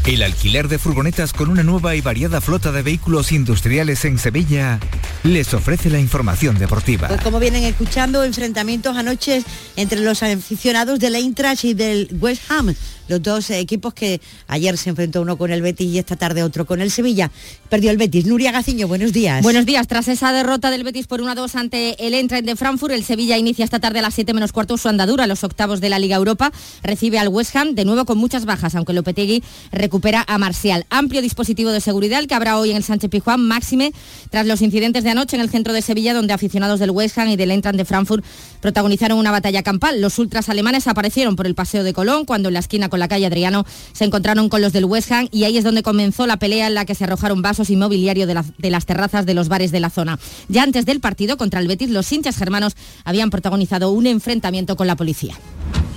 [0.06, 4.80] El alquiler de furgonetas con una nueva y variada flota de vehículos industriales en Sevilla
[5.24, 7.08] les ofrece la información deportiva.
[7.08, 9.44] Pues como vienen escuchando, enfrentamientos anoche
[9.76, 12.74] entre los aficionados del Eintracht y del West Ham
[13.10, 16.64] los dos equipos que ayer se enfrentó uno con el Betis y esta tarde otro
[16.64, 17.30] con el Sevilla.
[17.68, 18.24] Perdió el Betis.
[18.24, 19.42] Nuria Gaciño, buenos días.
[19.42, 19.86] Buenos días.
[19.88, 23.64] Tras esa derrota del Betis por 1-2 ante el Eintracht de Frankfurt, el Sevilla inicia
[23.64, 26.52] esta tarde a las 7 menos cuarto su andadura los octavos de la Liga Europa.
[26.82, 29.42] Recibe al West Ham, de nuevo con muchas bajas, aunque Lopetegui
[29.72, 30.86] recupera a Marcial.
[30.88, 33.92] Amplio dispositivo de seguridad que habrá hoy en el Sánchez Pijuán, máxime
[34.30, 37.28] tras los incidentes de anoche en el centro de Sevilla, donde aficionados del West Ham
[37.28, 38.24] y del Eintracht de Frankfurt
[38.60, 40.00] protagonizaron una batalla campal.
[40.00, 43.08] Los ultras alemanes aparecieron por el Paseo de Colón cuando en la esquina con la
[43.08, 46.36] calle Adriano se encontraron con los del West Ham y ahí es donde comenzó la
[46.36, 49.48] pelea en la que se arrojaron vasos y mobiliario de, de las terrazas de los
[49.48, 50.18] bares de la zona.
[50.48, 54.86] Ya antes del partido contra el Betis, los hinchas germanos habían protagonizado un enfrentamiento con
[54.86, 55.34] la policía.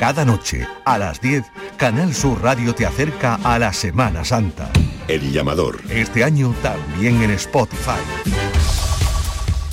[0.00, 1.44] Cada noche, a las 10,
[1.76, 4.70] Canal Sur Radio te acerca a la Semana Santa.
[5.08, 5.82] El llamador.
[5.90, 8.00] Este año también en Spotify.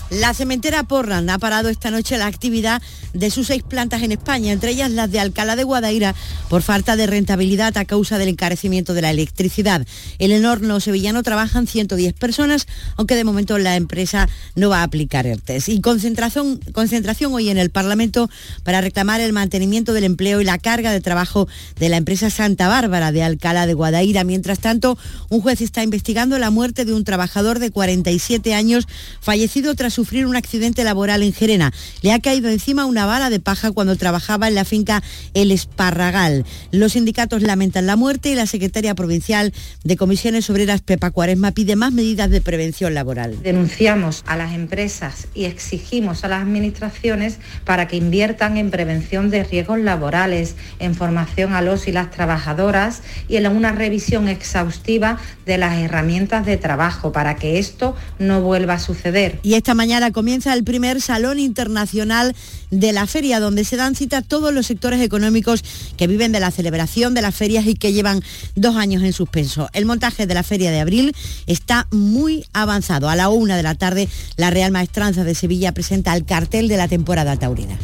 [0.09, 2.81] La cementera Porran ha parado esta noche la actividad
[3.13, 6.15] de sus seis plantas en España, entre ellas las de Alcalá de Guadaira,
[6.49, 9.85] por falta de rentabilidad a causa del encarecimiento de la electricidad.
[10.17, 14.83] En el horno sevillano trabajan 110 personas, aunque de momento la empresa no va a
[14.83, 15.67] aplicar ERTES.
[15.67, 18.29] Y concentración, concentración hoy en el Parlamento
[18.63, 22.69] para reclamar el mantenimiento del empleo y la carga de trabajo de la empresa Santa
[22.69, 24.23] Bárbara de Alcalá de Guadaira.
[24.23, 28.87] Mientras tanto, un juez está investigando la muerte de un trabajador de 47 años
[29.19, 31.73] fallecido tras sufrir un accidente laboral en Gerena.
[32.03, 35.01] Le ha caído encima una bala de paja cuando trabajaba en la finca
[35.33, 36.45] El Esparragal.
[36.71, 41.75] Los sindicatos lamentan la muerte y la secretaria provincial de Comisiones Obreras, Pepa Cuaresma, pide
[41.75, 43.41] más medidas de prevención laboral.
[43.41, 49.45] Denunciamos a las empresas y exigimos a las administraciones para que inviertan en prevención de
[49.45, 55.17] riesgos laborales, en formación a los y las trabajadoras y en una revisión exhaustiva
[55.47, 59.39] de las herramientas de trabajo para que esto no vuelva a suceder.
[59.41, 62.35] Y esta mañana comienza el primer Salón Internacional
[62.71, 65.63] de la Feria, donde se dan cita todos los sectores económicos
[65.95, 68.21] que viven de la celebración de las ferias y que llevan
[68.55, 69.69] dos años en suspenso.
[69.73, 71.15] El montaje de la Feria de Abril
[71.47, 73.09] está muy avanzado.
[73.09, 76.77] A la una de la tarde, la Real Maestranza de Sevilla presenta el cartel de
[76.77, 77.77] la temporada taurina.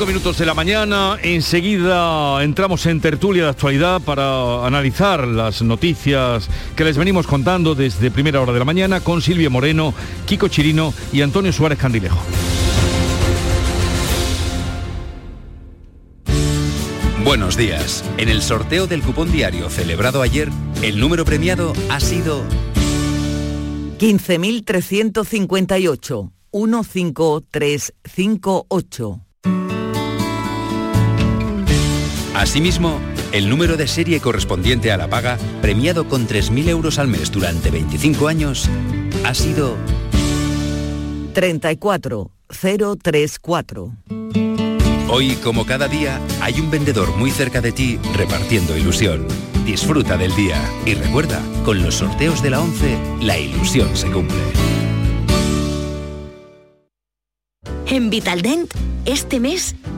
[0.00, 6.48] 8.35 minutos de la mañana, enseguida entramos en tertulia de actualidad para analizar las noticias
[6.74, 9.92] que les venimos contando desde primera hora de la mañana con Silvia Moreno,
[10.26, 12.18] Kiko Chirino y Antonio Suárez Candilejo.
[17.22, 18.02] Buenos días.
[18.16, 20.48] En el sorteo del cupón diario celebrado ayer,
[20.82, 22.42] el número premiado ha sido
[23.98, 26.32] 15.358.
[26.52, 29.20] 15358.
[32.40, 32.98] Asimismo,
[33.32, 37.70] el número de serie correspondiente a la paga, premiado con 3.000 euros al mes durante
[37.70, 38.66] 25 años,
[39.26, 39.76] ha sido
[41.34, 43.92] 34034.
[45.10, 49.28] Hoy, como cada día, hay un vendedor muy cerca de ti repartiendo ilusión.
[49.66, 54.38] Disfruta del día y recuerda, con los sorteos de la 11, la ilusión se cumple.
[57.84, 58.72] En Vitaldent,
[59.04, 59.76] este mes,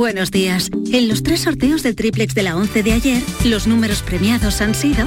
[0.00, 0.70] Buenos días.
[0.94, 4.74] En los tres sorteos del triplex de la 11 de ayer, los números premiados han
[4.74, 5.06] sido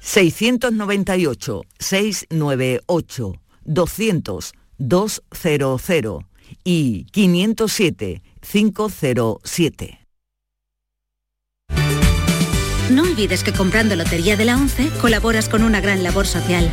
[0.00, 3.32] 698, 698,
[3.62, 6.22] 200, 200
[6.64, 10.00] y 507, 507.
[12.90, 16.68] No olvides que comprando Lotería de la 11 colaboras con una gran labor social.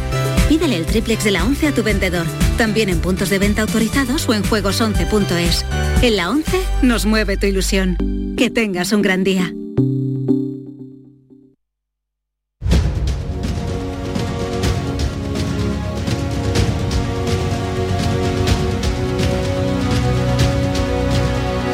[0.52, 2.26] Pídele el triplex de la 11 a tu vendedor,
[2.58, 5.66] también en puntos de venta autorizados o en juegos11.es.
[6.02, 7.96] En la 11 nos mueve tu ilusión.
[8.36, 9.54] Que tengas un gran día.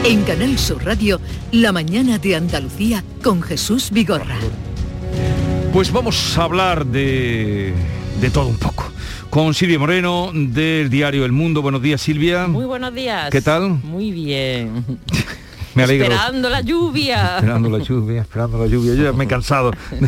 [0.05, 1.19] En Canal Sur Radio,
[1.51, 4.37] La mañana de Andalucía con Jesús Vigorra.
[5.73, 7.73] Pues vamos a hablar de,
[8.19, 8.91] de todo un poco.
[9.29, 11.61] Con Silvia Moreno del diario El Mundo.
[11.61, 12.47] Buenos días, Silvia.
[12.47, 13.29] Muy buenos días.
[13.29, 13.69] ¿Qué tal?
[13.83, 14.83] Muy bien.
[15.75, 16.05] Me alegro.
[16.07, 17.35] Esperando la lluvia.
[17.37, 18.95] Esperando la lluvia, esperando la lluvia.
[18.95, 20.07] Yo ya me he cansado de,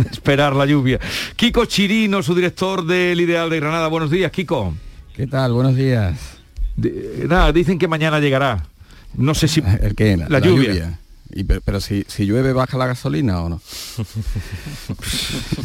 [0.00, 1.00] de esperar la lluvia.
[1.34, 3.88] Kiko Chirino, su director del Ideal de Granada.
[3.88, 4.74] Buenos días, Kiko.
[5.16, 5.52] ¿Qué tal?
[5.54, 6.16] Buenos días.
[6.76, 8.62] De- nada, dicen que mañana llegará.
[9.16, 9.60] No sé si...
[9.82, 10.16] ¿El qué?
[10.28, 11.00] La, lluvia.
[11.30, 13.60] Y, pero pero si, si llueve, ¿baja la gasolina o no?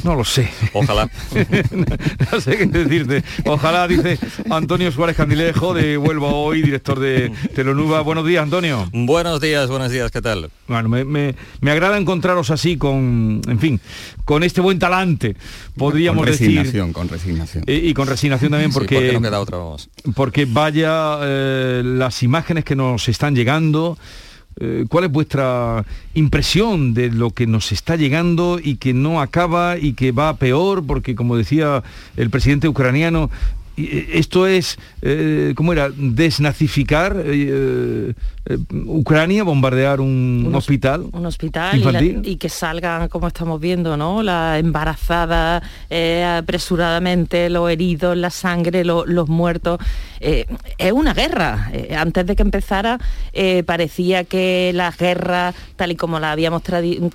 [0.04, 0.50] No lo sé.
[0.74, 1.10] Ojalá.
[2.32, 3.24] no sé qué decirte.
[3.46, 8.02] Ojalá, dice Antonio Suárez Candilejo de Vuelvo Hoy, director de Telonuba.
[8.02, 8.90] Buenos días, Antonio.
[8.92, 10.50] Buenos días, buenos días, ¿qué tal?
[10.68, 13.80] Bueno, me, me- me agrada encontraros así con, en fin,
[14.26, 15.36] con este buen talante,
[15.78, 16.48] podríamos con decir.
[16.50, 17.64] resignación, con resignación.
[17.68, 19.90] Eh, y con resignación también Sí, porque, porque no queda otra, vamos.
[20.16, 23.98] porque vaya eh, las imágenes que nos están llegando.
[24.60, 29.78] Eh, ¿Cuál es vuestra impresión de lo que nos está llegando y que no acaba
[29.78, 30.86] y que va peor?
[30.86, 31.84] Porque como decía
[32.18, 33.30] el presidente ucraniano,
[33.76, 35.90] esto es, eh, ¿cómo era?
[35.96, 38.14] Desnazificar eh,
[38.46, 41.06] eh, Ucrania, bombardear un, Un hos- hospital.
[41.12, 44.22] un hospital y, la- y que salgan, como estamos viendo, ¿no?
[44.22, 49.80] La embarazada eh, apresuradamente, los heridos, la sangre, lo- los muertos.
[50.20, 50.46] Eh,
[50.78, 51.70] es una guerra.
[51.74, 53.00] Eh, antes de que empezara,
[53.34, 56.62] eh, parecía que la guerra, tal y como la habíamos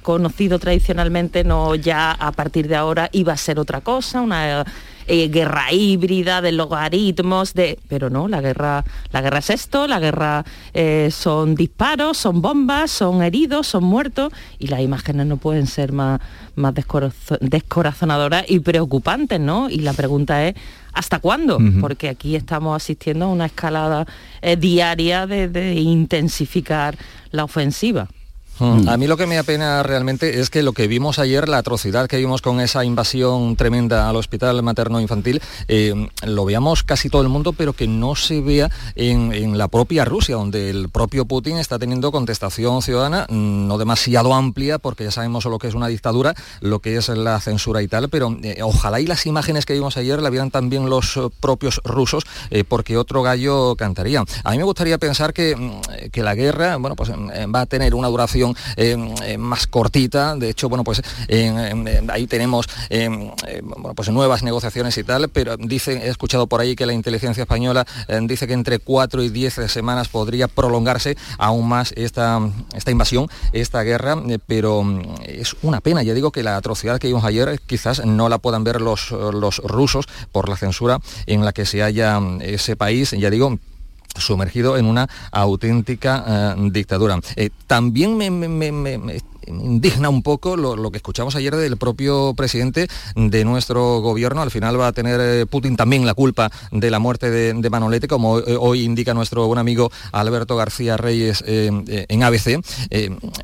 [0.02, 4.64] conocido tradicionalmente, no ya a partir de ahora iba a ser otra cosa, una
[5.08, 7.78] eh, guerra híbrida de logaritmos, de.
[7.88, 10.44] Pero no, la guerra, la guerra es esto, la guerra
[10.74, 15.92] eh, son disparos, son bombas, son heridos, son muertos, y las imágenes no pueden ser
[15.92, 16.20] más,
[16.54, 19.68] más descorazo- descorazonadoras y preocupantes, ¿no?
[19.68, 20.54] Y la pregunta es.
[20.90, 21.60] ¿Hasta cuándo?
[21.80, 24.04] Porque aquí estamos asistiendo a una escalada
[24.42, 26.96] eh, diaria de, de intensificar
[27.30, 28.08] la ofensiva.
[28.58, 28.88] Mm.
[28.88, 32.08] A mí lo que me apena realmente es que lo que vimos ayer, la atrocidad
[32.08, 37.28] que vimos con esa invasión tremenda al hospital materno-infantil, eh, lo veamos casi todo el
[37.28, 41.78] mundo, pero que no se vea en, la propia Rusia, donde el propio Putin está
[41.78, 46.34] teniendo contestación ciudadana, mm, no demasiado amplia, porque ya sabemos lo que es una dictadura,
[46.60, 49.96] lo que es la censura y tal, pero eh, ojalá y las imágenes que vimos
[49.96, 52.24] ayer la vieran también los eh, propios rusos,
[52.68, 54.24] porque otro gallo cantaría.
[54.44, 57.94] A mí me gustaría pensar que, mm, que la guerra, bueno, pues va a tener
[57.94, 60.34] una duración eh, eh, más cortita.
[60.36, 61.02] De hecho, bueno, pues
[62.08, 63.32] ahí tenemos eh,
[63.94, 67.86] pues nuevas negociaciones y tal, pero dice, he escuchado por ahí que la inteligencia española
[68.22, 72.40] dice que entre cuatro y diez semanas podría prolongarse aún más esta,
[72.74, 76.02] esta invasión, esta guerra, pero mm, es una pena.
[76.02, 79.58] Ya digo que la atrocidad que vimos ayer quizás no la puedan ver los, los
[79.58, 83.58] rusos por la censura en la que se halla mm, ese país, ya digo,
[84.18, 87.18] sumergido en una auténtica eh, dictadura.
[87.36, 88.28] Eh, también me,
[89.48, 94.42] indigna un poco lo, que escuchamos ayer del propio presidente de nuestro gobierno.
[94.42, 98.08] Al final va a tener eh, Putin también la culpa de la muerte de, Manolete,
[98.08, 102.60] como eh, hoy indica nuestro buen amigo Alberto García Reyes eh, en ABC.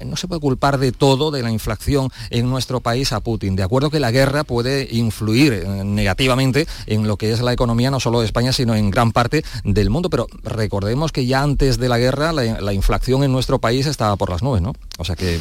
[0.05, 3.57] No se puede culpar de todo, de la inflación en nuestro país a Putin.
[3.57, 8.01] De acuerdo que la guerra puede influir negativamente en lo que es la economía no
[8.01, 10.11] solo de España, sino en gran parte del mundo.
[10.11, 14.17] Pero recordemos que ya antes de la guerra la, la inflación en nuestro país estaba
[14.17, 14.73] por las nubes, ¿no?
[14.99, 15.41] O sea que,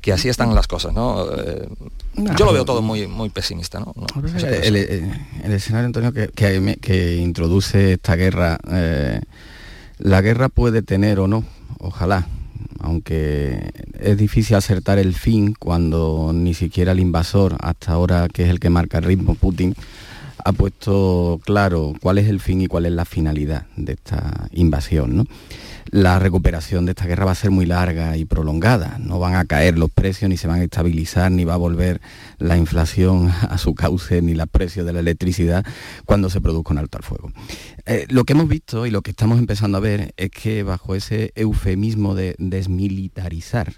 [0.00, 1.24] que así están las cosas, ¿no?
[1.32, 1.68] Eh,
[2.36, 3.94] yo lo veo todo muy, muy pesimista, ¿no?
[4.66, 5.12] El, el-
[5.44, 6.28] el escenario, Antonio, que,
[6.80, 9.20] que introduce esta guerra, eh,
[9.98, 11.44] la guerra puede tener o no,
[11.78, 12.26] ojalá,
[12.80, 13.70] aunque
[14.00, 18.60] es difícil acertar el fin cuando ni siquiera el invasor, hasta ahora que es el
[18.60, 19.74] que marca el ritmo, Putin,
[20.44, 25.16] ha puesto claro cuál es el fin y cuál es la finalidad de esta invasión.
[25.16, 25.26] ¿no?
[25.90, 28.98] La recuperación de esta guerra va a ser muy larga y prolongada.
[28.98, 32.02] No van a caer los precios, ni se van a estabilizar, ni va a volver
[32.38, 35.64] la inflación a su cauce, ni los precios de la electricidad
[36.04, 37.32] cuando se produzca un alto al fuego.
[37.86, 40.94] Eh, lo que hemos visto y lo que estamos empezando a ver es que bajo
[40.94, 43.72] ese eufemismo de desmilitarizar,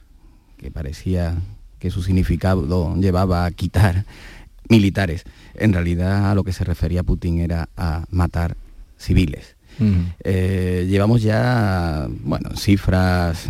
[0.57, 1.37] que parecía
[1.79, 4.05] que su significado llevaba a quitar
[4.69, 5.23] militares,
[5.55, 8.57] en realidad a lo que se refería Putin era a matar
[8.99, 9.57] civiles.
[10.25, 13.49] Eh, llevamos ya, bueno, cifras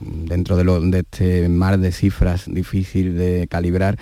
[0.00, 3.98] dentro de, lo- de este mar de cifras difícil de calibrar,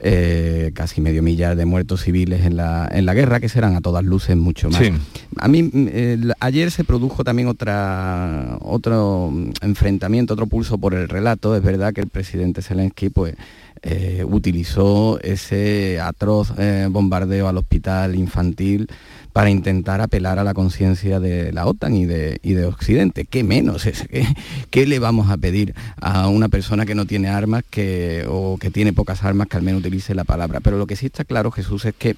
[0.00, 3.80] eh, casi medio millar de muertos civiles en la, en la guerra, que serán a
[3.80, 4.80] todas luces mucho más.
[4.80, 4.92] Sí.
[5.38, 11.08] A mí mm, ayer se produjo también otra, otro mm, enfrentamiento, otro pulso por el
[11.08, 11.56] relato.
[11.56, 13.34] Es verdad que el presidente Zelensky pues,
[13.82, 18.88] eh, utilizó ese atroz eh, bombardeo al hospital infantil
[19.32, 23.24] para intentar apelar a la conciencia de la OTAN y de, y de Occidente.
[23.24, 23.86] ¿Qué menos?
[23.86, 24.06] Es?
[24.08, 24.26] ¿Qué,
[24.70, 28.70] qué le vamos a pedir a una persona que no tiene armas que, o que
[28.70, 30.60] tiene pocas armas que al menos utilice la palabra?
[30.60, 32.16] Pero lo que sí está claro, Jesús, es que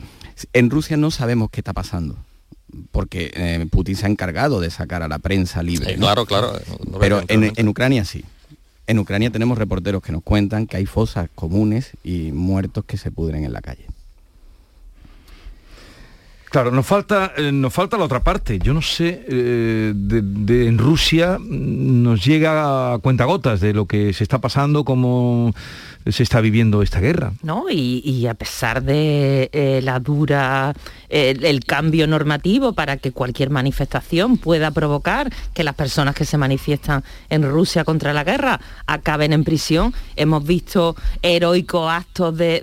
[0.52, 2.16] en Rusia no sabemos qué está pasando
[2.92, 5.96] porque eh, Putin se ha encargado de sacar a la prensa libre.
[5.96, 6.52] Claro, claro,
[6.88, 8.24] no Pero en, en Ucrania sí.
[8.90, 13.12] En Ucrania tenemos reporteros que nos cuentan que hay fosas comunes y muertos que se
[13.12, 13.86] pudren en la calle.
[16.50, 18.58] Claro, nos falta, eh, nos falta la otra parte.
[18.58, 24.12] Yo no sé, eh, de, en Rusia mm, nos llega a cuentagotas de lo que
[24.12, 25.54] se está pasando, cómo
[26.06, 27.34] se está viviendo esta guerra.
[27.42, 27.66] ¿no?
[27.70, 30.72] Y, a pesar de eh, la dura,
[31.10, 37.04] el cambio normativo para que cualquier manifestación pueda provocar que las personas que se manifiestan
[37.28, 42.60] en Rusia contra la guerra acaben en prisión, hemos visto heroicos actos de-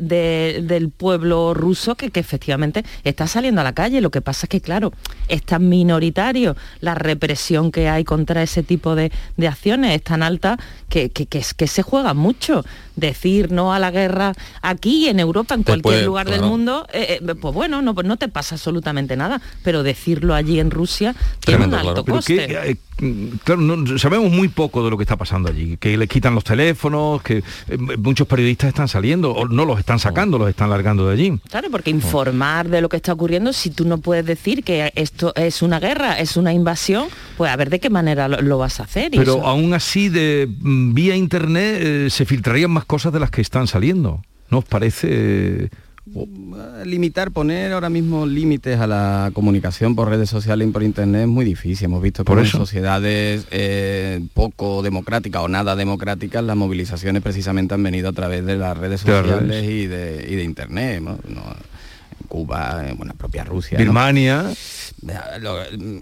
[0.63, 4.01] del pueblo ruso que, que efectivamente está saliendo a la calle.
[4.01, 4.91] Lo que pasa es que, claro,
[5.27, 9.11] es tan minoritario la represión que hay contra ese tipo de,
[9.47, 10.57] acciones, es tan alta
[10.89, 12.63] que, que- que se juega mucho
[12.97, 17.19] decir no a la guerra aquí en Europa, en cualquier puede- lugar del mundo, eh,
[17.25, 21.15] eh, pues bueno, no, pues no te pasa absolutamente nada, pero decirlo allí en Rusia
[21.39, 22.35] tiene un alto coste.
[22.47, 22.75] que, eh,
[23.05, 26.35] mm, claro, no- sabemos muy poco de lo que está pasando allí, que le quitan
[26.35, 27.37] los teléfonos, que
[27.69, 31.39] eh, muchos periodistas están saliendo, o no los están sacando, los están largando de allí.
[31.49, 35.33] Claro, porque informar de lo que está ocurriendo, si tú no puedes decir que esto
[35.35, 38.79] es una guerra, es una invasión, pues a ver de qué manera lo, lo vas
[38.79, 39.13] a hacer.
[39.13, 43.19] y Pero eso- aún así, de mm, vía internet eh, se filtrarían más cosas de
[43.19, 44.21] las que están saliendo.
[44.49, 45.07] ¿No os parece?
[45.11, 45.69] eh,
[46.85, 51.27] Limitar, poner ahora mismo límites a la comunicación por redes sociales y por internet es
[51.27, 51.85] muy difícil.
[51.85, 52.57] Hemos visto que Por en eso.
[52.59, 58.55] sociedades eh, poco democráticas o nada democráticas las movilizaciones precisamente han venido a través de
[58.55, 61.01] las redes sociales y de, y de internet.
[61.01, 61.11] ¿no?
[61.27, 61.76] No, en
[62.27, 63.77] Cuba, en bueno, propia Rusia.
[63.77, 64.45] Birmania.
[65.39, 65.57] Lo-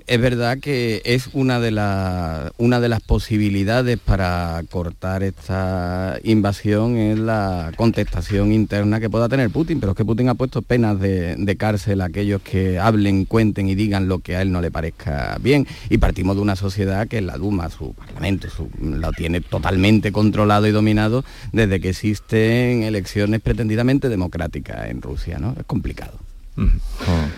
[0.08, 6.98] Es verdad que es una de, las una de las posibilidades para cortar esta invasión
[6.98, 11.00] es la contestación interna que pueda tener Putin, pero es que Putin ha puesto penas
[11.00, 14.62] de, de cárcel a aquellos que hablen, cuenten y digan lo que a él no
[14.62, 15.68] le parezca bien.
[15.90, 20.68] Y partimos de una sociedad que la Duma, su parlamento, su- lo tiene totalmente controlado
[20.68, 25.38] y dominado desde que existen elecciones pretendidamente democráticas en Rusia.
[25.40, 25.56] ¿no?
[25.60, 26.15] Es complicado.
[26.58, 26.72] 嗯
[27.08, 27.32] 嗯。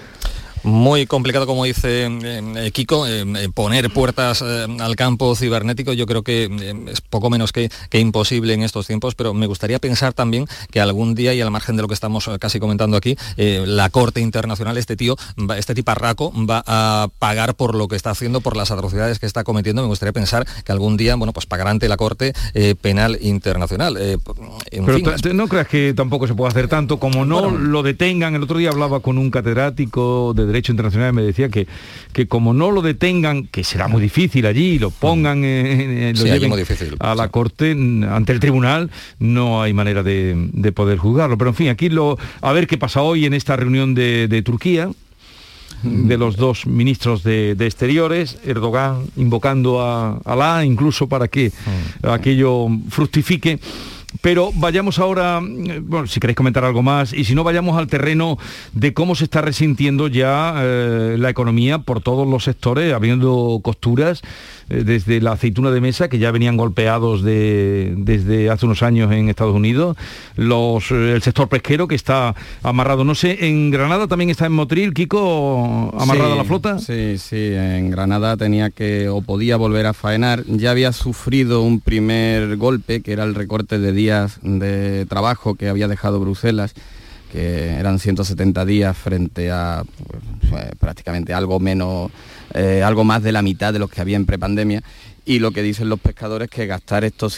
[0.63, 5.93] Muy complicado, como dice eh, Kiko, eh, eh, poner puertas eh, al campo cibernético.
[5.93, 9.47] Yo creo que eh, es poco menos que, que imposible en estos tiempos, pero me
[9.47, 12.97] gustaría pensar también que algún día, y al margen de lo que estamos casi comentando
[12.97, 15.15] aquí, la Corte Internacional, este tío,
[15.55, 19.43] este tiparraco, va a pagar por lo que está haciendo, por las atrocidades que está
[19.43, 19.81] cometiendo.
[19.81, 22.33] Me gustaría pensar que algún día, bueno, pues pagará ante la Corte
[22.81, 23.97] Penal Internacional.
[23.97, 28.35] En Pero fin, no creas que tampoco se puede hacer tanto como no lo detengan.
[28.35, 31.67] El otro día hablaba con un catedrático de Derecho Internacional y me decía que,
[32.13, 36.55] que como no lo detengan, que será muy difícil allí, lo pongan, lo Sí, lleven
[36.55, 38.89] difícil, a la corte, ante el tribunal,
[39.19, 41.37] no hay manera de, de poder juzgarlo.
[41.37, 44.41] Pero en fin, aquí lo, a ver qué pasa hoy en esta reunión de, de
[44.41, 44.89] Turquía
[45.83, 51.51] de los dos ministros de, de Exteriores, Erdogan invocando a Alá incluso para que
[52.03, 53.59] aquello fructifique.
[54.21, 57.87] Pero vayamos ahora, eh, bueno, si queréis comentar algo más, y si no, vayamos al
[57.87, 58.37] terreno
[58.73, 64.21] de cómo se está resintiendo ya eh, la economía por todos los sectores, habiendo costuras,
[64.69, 69.11] eh, desde la aceituna de mesa, que ya venían golpeados de- desde hace unos años
[69.11, 69.95] en Estados Unidos,
[70.35, 73.03] los, eh, el sector pesquero que está amarrado.
[73.03, 76.79] No sé, en Granada también está en Motril, Kiko, amarrada Sí, la flota.
[76.79, 80.43] Sí, sí, en Granada tenía que o podía volver a faenar.
[80.47, 85.69] Ya había sufrido un primer golpe, que era el recorte de días de trabajo que
[85.69, 86.73] había dejado Bruselas,
[87.31, 89.83] que eran 170 días frente a
[90.49, 92.09] pues, eh, prácticamente algo menos,
[92.57, 94.83] eh, algo más de la mitad de los que había en prepandemia.
[95.25, 97.37] Y lo que dicen los pescadores que gastar estos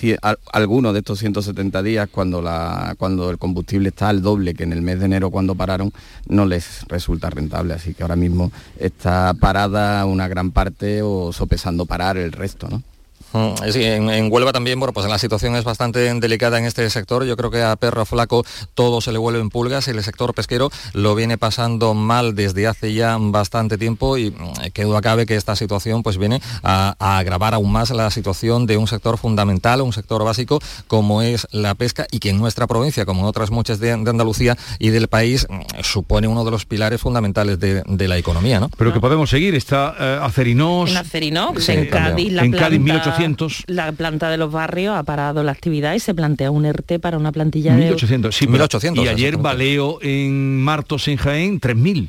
[0.54, 4.74] algunos de estos 170 días cuando, la, cuando el combustible está al doble que en
[4.74, 5.92] el mes de enero cuando pararon
[6.28, 7.74] no les resulta rentable.
[7.74, 12.70] Así que ahora mismo está parada una gran parte o sopesando parar el resto.
[12.70, 12.84] ¿no?
[13.34, 16.90] Mm, Sí, en, en Huelva también, bueno, pues la situación es bastante delicada en este
[16.90, 17.26] sector.
[17.26, 19.88] Yo creo que a perro flaco todo se le vuelve en pulgas.
[19.88, 24.84] El sector pesquero lo viene pasando mal desde hace ya bastante tiempo y mm, que
[24.84, 28.78] duda cabe que esta situación pues viene a, a agravar aún más la situación de
[28.78, 33.06] un sector fundamental, un sector básico como es la pesca y que en nuestra provincia,
[33.06, 36.66] como en otras muchas de, de Andalucía y del país, mm, supone uno de los
[36.66, 38.70] pilares fundamentales de, de la economía, ¿no?
[38.78, 40.90] Pero que podemos seguir, está eh, Acerinos.
[40.90, 42.10] En Acerinox, Sí, en también.
[42.10, 43.19] Cádiz, la En planta, Cádiz, 1800.
[43.68, 47.18] La planta de los barrios ha parado la actividad y se plantea un ERTE para
[47.18, 47.82] una plantilla de...
[47.84, 48.54] 1800, sí, pero-
[49.04, 52.08] Y ayer Baleo en Martos, en Jaén, 3.000.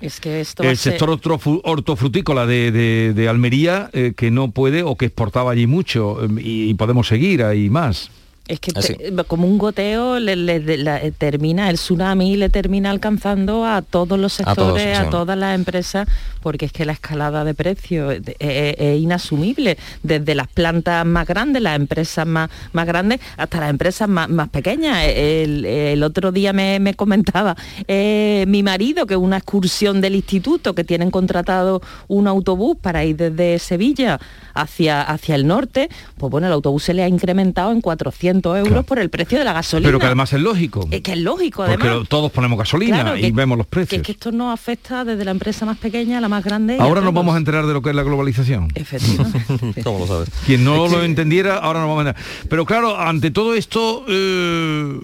[0.00, 1.18] Es que esto El ser- sector
[1.64, 6.28] hortofrutícola de, de- de Almería, eh, que no puede o que exportaba allí mucho, eh,
[6.40, 8.10] y, y podemos seguir, hay más.
[8.48, 13.82] Es que te- como un goteo le, eh, termina, el tsunami le termina alcanzando a
[13.82, 16.08] todos los A todos, sectores, a, todas las empresas,
[16.42, 21.26] porque es que la escalada de precios es, es- es inasumible, desde las plantas más
[21.26, 25.04] grandes, las empresas más, más grandes, hasta las empresas más, más pequeñas.
[25.06, 27.54] El, el otro día me, me comentaba
[27.86, 33.16] eh, mi marido que una excursión del instituto, que tienen contratado un autobús para ir
[33.16, 34.18] desde Sevilla
[34.54, 38.84] hacia, hacia el norte, pues bueno, el autobús se le ha incrementado en 400 euros
[38.84, 39.88] por el precio de la gasolina.
[39.88, 40.86] Pero que además es lógico.
[40.90, 42.02] Es que es lógico, Porque además.
[42.02, 44.00] lo- todos ponemos gasolina Claro, y que- vemos los Que precios.
[44.00, 46.76] es que esto nos afecta desde la empresa más pequeña a la más grande.
[46.80, 48.68] Ahora nos vamos a enterar de lo que es la globalización.
[48.74, 49.82] Efectivamente.
[49.84, 50.30] ¿Cómo lo sabes?
[50.46, 52.28] Quien no lo entendiera, ahora nos vamos a enterar.
[52.48, 54.98] Pero claro, ante todo esto, eh,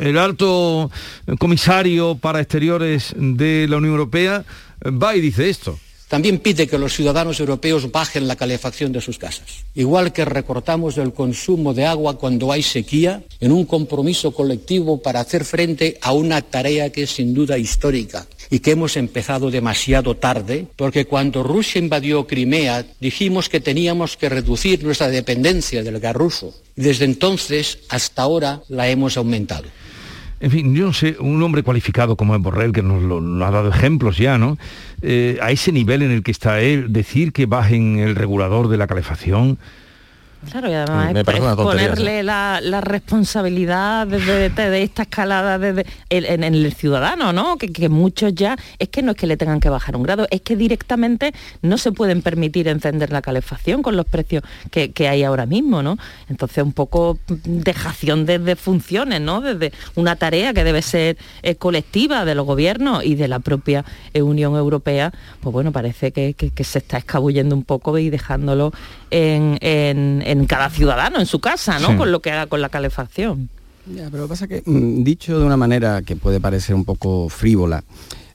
[0.00, 0.90] el alto
[1.38, 4.44] comisario para exteriores de la Unión Europea
[4.84, 5.78] va y dice esto.
[6.08, 9.64] También pide que los ciudadanos europeos bajen la calefacción de sus casas.
[9.74, 15.20] Igual que recortamos el consumo de agua cuando hay sequía, en un compromiso colectivo para
[15.20, 20.16] hacer frente a una tarea que es sin duda histórica y que hemos empezado demasiado
[20.16, 26.14] tarde, porque cuando Rusia invadió Crimea dijimos que teníamos que reducir nuestra dependencia del gas
[26.14, 26.54] ruso.
[26.76, 29.68] Desde entonces hasta ahora la hemos aumentado.
[30.44, 33.02] En fin, yo no sé, un hombre cualificado como es Borrell, que nos,
[33.42, 34.58] ha dado ejemplos ya, ¿no?
[35.00, 38.76] Eh, a ese nivel en el que está él, decir que bajen el regulador de
[38.76, 39.56] la calefacción,
[40.50, 44.50] Claro, y además Me es, parece es una tontería, ponerle la, la responsabilidad de, de-
[44.50, 47.56] de- de esta escalada desde el- en, en el ciudadano, ¿no?
[47.56, 50.26] Que, que muchos ya, es que no es que le tengan que bajar un grado,
[50.30, 51.32] es que directamente
[51.62, 55.82] no se pueden permitir encender la calefacción con los precios que, que hay ahora mismo,
[55.82, 55.96] ¿no?
[56.28, 59.40] Entonces un poco dejación de, de funciones, ¿no?
[59.40, 63.84] Desde una tarea que debe ser eh, colectiva de los gobiernos y de la propia
[64.12, 66.34] eh, Unión Europea, pues bueno, parece que
[66.64, 68.72] se está escabullendo un poco y dejándolo
[69.10, 71.90] en, en- en cada ciudadano, en su casa, ¿no?
[71.90, 71.96] Sí.
[71.96, 73.48] Con lo que haga con la calefacción.
[73.86, 77.84] Ya, pero pasa que, mm, dicho de una manera que puede parecer un poco frívola,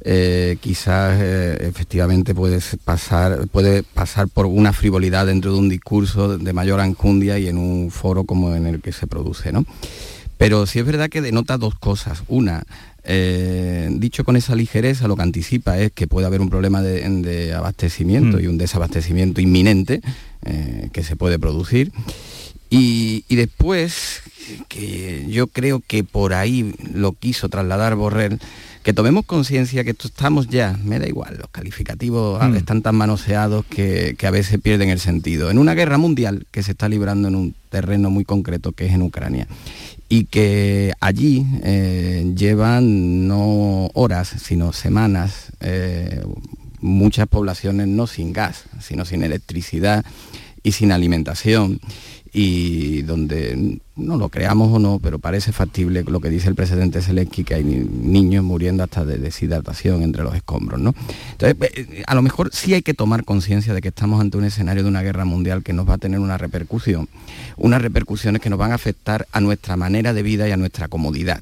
[0.02, 6.38] eh, quizás eh, efectivamente puede pasar, puede pasar por una frivolidad dentro de un discurso
[6.38, 9.66] de mayor anjundia y en un foro como en el que se produce, ¿no?
[10.38, 12.24] Pero sí es verdad que denota dos cosas.
[12.30, 12.64] Una,
[13.12, 17.02] eh, dicho con esa ligereza, lo que anticipa es que puede haber un problema de,
[17.24, 18.42] de abastecimiento Mm.
[18.44, 20.02] y un desabastecimiento inminente
[20.46, 21.92] eh, que se puede producir.
[22.70, 24.22] Y, y después,
[24.68, 28.40] que yo creo que por ahí lo quiso trasladar Borrell,
[28.84, 32.56] que tomemos conciencia que estamos ya, me da igual, los calificativos Mm.
[32.58, 35.50] están tan manoseados que, que a veces pierden el sentido.
[35.50, 38.94] En una guerra mundial que se está librando en un terreno muy concreto que es
[38.94, 39.48] en Ucrania
[40.10, 46.24] y que allí eh, llevan no horas, sino semanas, eh,
[46.82, 50.04] muchas poblaciones no sin gas, sino sin electricidad
[50.64, 51.80] y sin alimentación
[52.34, 57.02] y donde no lo creamos o no, pero parece factible lo que dice el presidente
[57.02, 60.94] Zelensky, que hay ni- niños muriendo hasta de deshidratación entre los escombros, ¿no?
[61.32, 64.46] Entonces, eh, a lo mejor sí hay que tomar conciencia de que estamos ante un
[64.46, 67.10] escenario de una guerra mundial que nos va a tener una repercusión,
[67.58, 70.88] unas repercusiones que nos van a afectar a nuestra manera de vida y a nuestra
[70.88, 71.42] comodidad.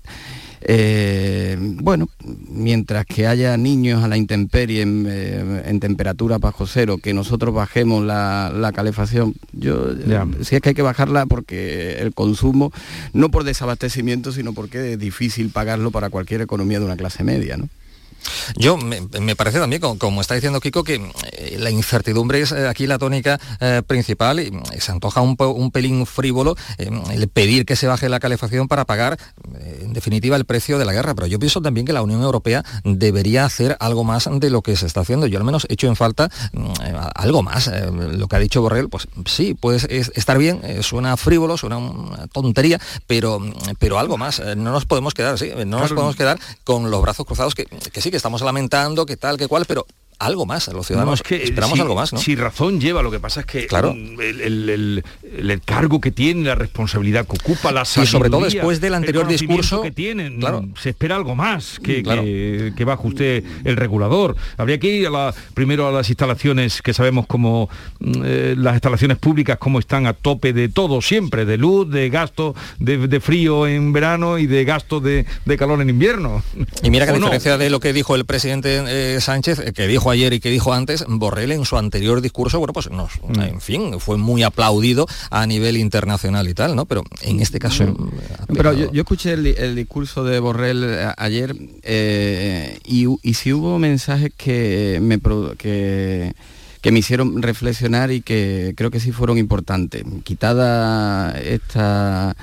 [0.61, 2.09] Eh, bueno,
[2.49, 7.53] mientras que haya niños a la intemperie en, eh, en temperatura bajo cero, que nosotros
[7.53, 9.93] bajemos la, la calefacción, yo
[10.41, 12.71] sí es que hay que bajarla porque el consumo,
[13.13, 17.57] no por desabastecimiento, sino porque es difícil pagarlo para cualquier economía de una clase media,
[17.57, 17.69] ¿no?
[18.55, 20.95] Yo me, me parece también, como, como está diciendo Kiko, que
[21.31, 25.71] eh, la incertidumbre es eh, aquí la tónica eh, principal y se antoja un, un
[25.71, 29.17] pelín frívolo el pedir que se baje la calefacción para pagar,
[29.81, 31.15] en definitiva, el precio de la guerra.
[31.15, 34.75] Pero yo pienso también que la Unión Europea debería hacer algo más de lo que
[34.75, 35.27] se está haciendo.
[35.27, 36.71] Yo al menos he hecho en falta mm,
[37.15, 37.69] algo más.
[37.93, 42.27] Lo que ha dicho Borrell, pues sí, puede es- estar bien, suena frívolo, suena una
[42.27, 43.41] tontería, pero,
[43.79, 44.39] pero algo más.
[44.39, 48.01] No nos podemos quedar así, no nos podemos quedar con los brazos cruzados, que, que
[48.01, 49.85] sí, que estamos lamentando, que tal, que cual, pero
[50.19, 52.19] algo más, los ciudadanos No, es que esperamos si- algo más, ¿no?
[52.19, 53.91] Si razón lleva, lo que pasa es que Claro.
[53.91, 55.03] el, el- el-
[55.37, 58.87] el cargo que tiene, la responsabilidad que ocupa, la Y sobre todo sabiduría, después del
[58.89, 60.65] el anterior discurso, que tienen, claro.
[60.81, 62.23] se espera algo más que, Claro.
[62.23, 64.35] que, que baje usted el regulador.
[64.57, 68.73] Habría que ir a la- primero a las instalaciones que sabemos como mm, eh, las
[68.73, 73.19] instalaciones públicas cómo están a tope de todo siempre, de luz, de gasto, de, de
[73.19, 76.43] frío en verano y de gasto de, de calor en invierno.
[76.81, 79.87] Y mira que a diferencia de lo que dijo el presidente eh, Sánchez, eh, que
[79.87, 83.39] dijo ayer y que dijo antes, Borrell en su anterior discurso, bueno, pues nos, Mm.
[83.41, 86.85] en fin, fue muy aplaudido a nivel internacional y tal, ¿no?
[86.85, 87.85] Pero en este caso...
[87.85, 88.09] Mm.
[88.47, 93.33] Pero pegado- yo, yo escuché el, el discurso de Borrell a- ayer eh, y, y
[93.33, 95.19] sí hubo mensajes que me,
[95.57, 96.33] que,
[96.81, 100.03] que me hicieron reflexionar y que creo que sí fueron importantes.
[100.23, 102.35] Quitada esta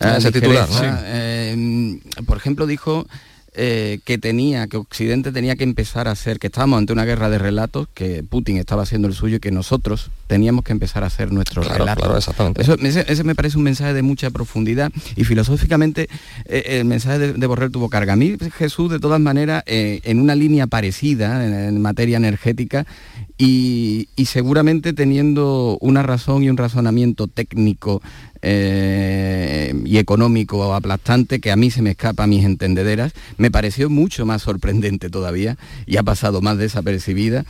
[0.00, 0.98] eh, Ese titular, ligereza, ¿no?
[1.06, 3.06] eh, por ejemplo, dijo
[3.54, 7.28] eh, que tenía, que Occidente tenía que empezar a hacer, que estábamos ante una guerra
[7.30, 11.06] de relatos, que Putin estaba haciendo el suyo y que nosotros teníamos que empezar a
[11.06, 12.02] hacer nuestros Claro, relatos.
[12.04, 12.62] claro, exactamente.
[12.62, 16.08] Eso, ese, ese me parece un mensaje de mucha profundidad y filosóficamente
[16.46, 18.12] eh, el mensaje de, de Borrell tuvo carga.
[18.12, 22.86] A mí Jesús, de todas maneras, eh, en una línea parecida en, en materia energética
[23.38, 28.02] y, y seguramente teniendo una razón y un razonamiento técnico
[28.42, 33.90] eh, y económico aplastante que a mí se me escapa a mis entendederas, me pareció
[33.90, 37.44] mucho más sorprendente todavía y ha pasado más desapercibida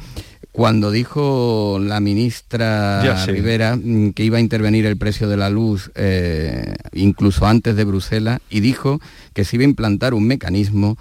[0.52, 3.24] cuando dijo la ministra.
[3.26, 7.84] Rivera mm, que iba a intervenir el precio de la luz eh, incluso antes de
[7.84, 9.00] Bruselas y dijo
[9.34, 10.96] que se iba a implantar un mecanismo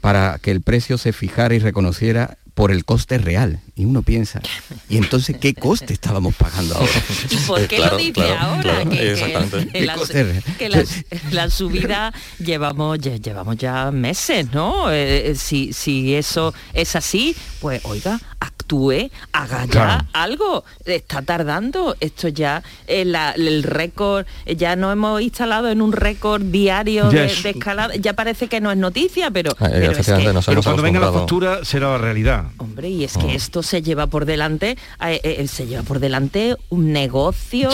[0.00, 3.60] para que el precio se fijara y reconociera por el coste real.
[3.76, 4.40] Y uno piensa,
[4.88, 6.90] ¿y entonces qué coste estábamos pagando ahora?
[7.30, 8.82] ¿Y por qué lo dice ahora?
[8.82, 9.66] que, que- exactamente.
[9.68, 10.42] que ¿Qué la, coste real?
[10.58, 10.84] que la-
[11.30, 14.90] la subida llevamos, ya, llevamos ya meses, ¿no?
[14.90, 20.04] Eh, eh, si, si eso es así, pues oiga, actúe, haga ya Claro.
[20.12, 20.64] algo.
[20.84, 21.96] Está tardando.
[22.00, 27.26] Esto ya, eh, la- el récord, ya no hemos instalado en un récord diario de,
[27.26, 27.94] es- de escalada.
[27.94, 30.12] Ya parece que no es noticia, pero, pero es que,
[30.46, 32.46] Pero cuando venga la factura será la realidad.
[32.56, 34.76] Hombre, y es que esto se lleva por delante,
[35.06, 37.70] eh, eh, se lleva por delante un negocio.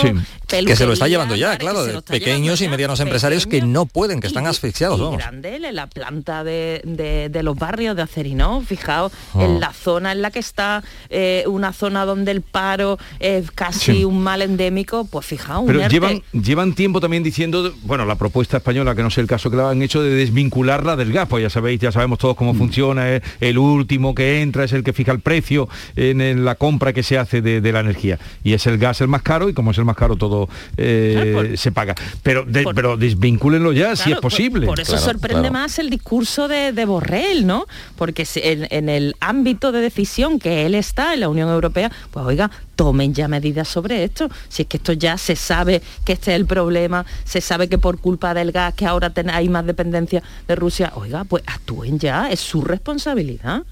[0.46, 4.20] Que se lo está llevando ya, claro, de pequeños y medianos empresarios que no pueden,
[4.20, 5.18] que están asfixiados, y vamos.
[5.18, 9.42] grande, la planta de, de- de los barrios de Acerinó, fijaos Oh.
[9.42, 13.92] en la zona en la que está, eh, una zona donde el paro es casi
[13.96, 14.04] Sí.
[14.04, 18.94] un mal endémico, pues fijaos, Pero llevan, llevan tiempo también diciendo, bueno, la propuesta española,
[18.94, 21.50] que no sé el caso que la han hecho, de desvincularla del gas, pues ya
[21.50, 22.38] sabéis, ya sabemos todos Mm.
[22.38, 26.44] cómo funciona, es el último que entra es el que fija el precio en, en
[26.44, 28.18] la compra que se hace de, de la energía.
[28.42, 31.54] Y es el gas el más caro y como es el más caro todo eh,
[31.56, 31.94] se paga.
[32.22, 34.66] Pero, de- pero desvincúlenlo ya, si es posible.
[34.66, 37.66] Por, por eso sorprende más el discurso de, de Borrell, ¿no?
[37.96, 42.24] Porque en, en el ámbito de decisión que él está en la Unión Europea, pues
[42.26, 44.28] oiga, tomen ya medidas sobre esto.
[44.48, 47.78] Si es que esto ya se sabe que este es el problema, se sabe que
[47.78, 51.98] por culpa del gas, que ahora ten- hay más dependencia de Rusia, oiga, pues actúen
[51.98, 53.62] ya, es su responsabilidad.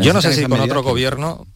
[0.00, 1.46] Yo no sé si con otro gobierno...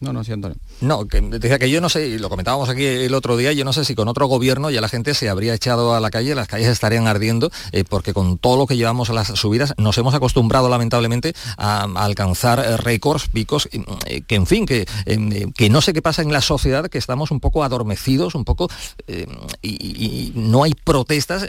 [0.00, 0.58] No, no, sí, Antonio.
[0.80, 3.72] No, decía que yo no sé, y lo comentábamos aquí el otro día, yo no
[3.72, 6.48] sé si con otro gobierno ya la gente se habría echado a la calle, las
[6.48, 10.14] calles estarían ardiendo, eh, porque con todo lo que llevamos a las subidas nos hemos
[10.14, 13.68] acostumbrado lamentablemente a, alcanzar eh, récords, picos,
[14.06, 16.98] eh, que en fin, que, eh, que no sé qué pasa en la sociedad, que
[16.98, 18.68] estamos un poco adormecidos, un poco,
[19.06, 19.26] eh,
[19.62, 21.48] y, no hay protestas,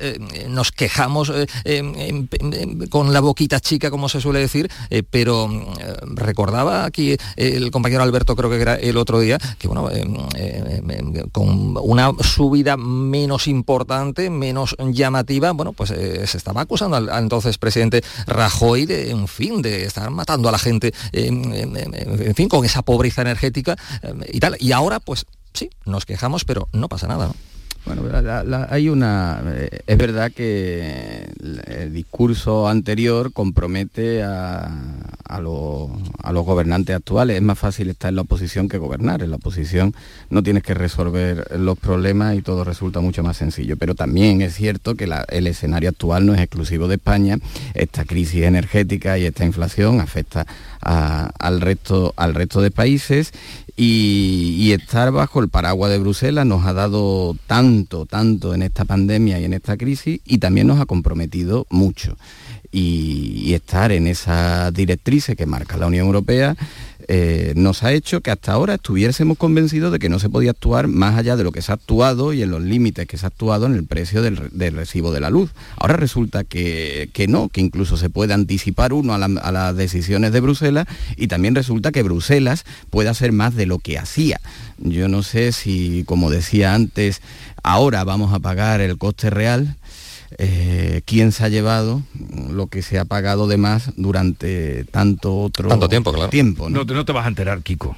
[0.50, 1.32] nos quejamos
[1.66, 4.70] em, em, em, con la boquita chica, como se suele decir,
[5.10, 5.50] pero
[6.02, 10.82] recordaba aquí el compañero Alberto, creo que era el otro día, que bueno, eh, eh,
[10.88, 17.58] eh, con una subida menos importante, menos llamativa, bueno, pues se estaba acusando al, entonces
[17.58, 22.82] presidente Rajoy de, en fin, de estar matando a la gente, en, fin, con esa
[22.82, 23.76] pobreza energética
[24.32, 24.56] y tal.
[24.60, 27.32] Y ahora, pues sí, nos quejamos, pero no pasa nada.
[27.88, 29.42] Bueno, hay una...
[29.48, 31.28] eh, es verdad que
[31.68, 34.70] el, discurso anterior compromete a,
[35.24, 35.90] a los-
[36.22, 37.38] a los gobernantes actuales.
[37.38, 39.24] Es más fácil estar en la oposición que gobernar.
[39.24, 39.94] En la oposición
[40.30, 43.78] no tienes que resolver los problemas y todo resulta mucho más sencillo.
[43.78, 47.38] Pero también es cierto que el escenario actual no es exclusivo de España.
[47.74, 50.46] Esta crisis energética y esta inflación afecta
[50.82, 53.32] al, resto, al resto de países
[53.80, 59.40] y, estar bajo el paraguas de Bruselas nos ha dado tanto, tanto en esta pandemia
[59.40, 62.18] y en esta crisis y también nos ha comprometido mucho.
[62.72, 66.56] Y, estar en esas directrices que marca la Unión Europea
[67.08, 70.88] eh, nos ha hecho que hasta ahora estuviésemos convencidos de que no se podía actuar
[70.88, 73.30] más allá de lo que se ha actuado y en los límites que se ha
[73.30, 75.52] actuado en el precio del, re- del recibo de la luz.
[75.78, 80.34] Ahora resulta que, que no, que incluso se puede anticipar uno a, a las decisiones
[80.34, 84.42] de Bruselas y también resulta que Bruselas puede hacer más de lo que hacía.
[84.78, 87.22] Yo no sé si, como decía antes,
[87.64, 89.78] ahora vamos a pagar el coste real.
[90.38, 92.02] Eh, quién se ha llevado
[92.50, 96.30] lo que se ha pagado de más durante tanto otro Tanto tiempo, claro.
[96.30, 96.80] tiempo, ¿no?
[96.80, 97.96] No, te- no te vas a enterar, Kiko.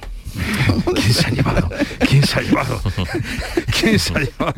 [0.94, 1.70] ¿Quién se ha llevado?
[2.08, 2.80] ¿Quién se ha llevado?
[3.80, 4.54] ¿Quién se ha llevado?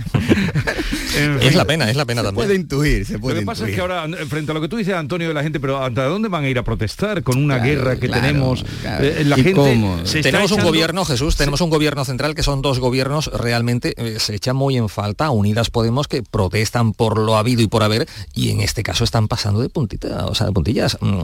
[1.17, 2.47] En Es la pena, es la pena también.
[2.47, 4.77] puede intuir, se Lo puede que pasa es que ahora, frente a lo que tú
[4.77, 7.57] dices, Antonio, de la gente, pero ¿hasta dónde van a ir a protestar con una
[7.57, 8.65] Claro, guerra que claro, tenemos?
[8.83, 9.05] claro.
[9.05, 9.99] Eh, la ¿Y gente cómo?
[10.07, 13.95] se está tenemos un gobierno, Jesús, tenemos un gobierno central que son dos gobiernos realmente
[13.97, 17.83] eh, se echan muy en falta, Unidas Podemos que protestan por lo habido y por
[17.83, 20.99] haber y en este caso están pasando de puntita, o sea, de puntillas.
[21.01, 21.21] Mm,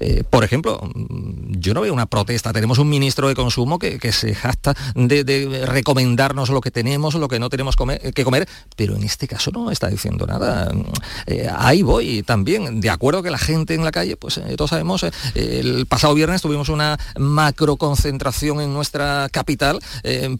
[0.00, 3.89] eh, por ejemplo, mm, yo no veo una protesta, tenemos un ministro de consumo que,
[3.98, 8.96] que se jacta de, recomendarnos lo que tenemos, lo que no tenemos que comer, pero
[8.96, 10.70] en este caso no está diciendo nada.
[11.26, 14.70] Eh, ahí voy también, de acuerdo que la gente en la calle, pues eh, todos
[14.70, 19.80] sabemos, eh, el pasado viernes tuvimos una macro concentración en nuestra capital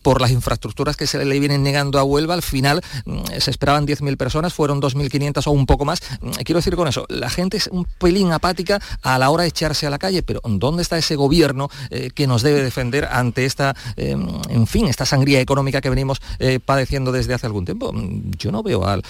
[0.03, 2.35] por las infraestructuras que se le vienen negando a Huelva.
[2.35, 6.01] Al final mm, se esperaban 10.000 personas, fueron 2.500 o un poco más.
[6.21, 9.49] Mm, Quiero decir con eso, la gente es un pelín apática a la hora de
[9.49, 11.71] echarse a la calle, pero ¿dónde está ese gobierno
[12.15, 14.17] que nos debe defender ante esta, eh,
[14.49, 17.93] en fin, esta sangría económica que venimos eh, padeciendo desde hace algún tiempo?
[18.39, 19.03] Yo no veo al,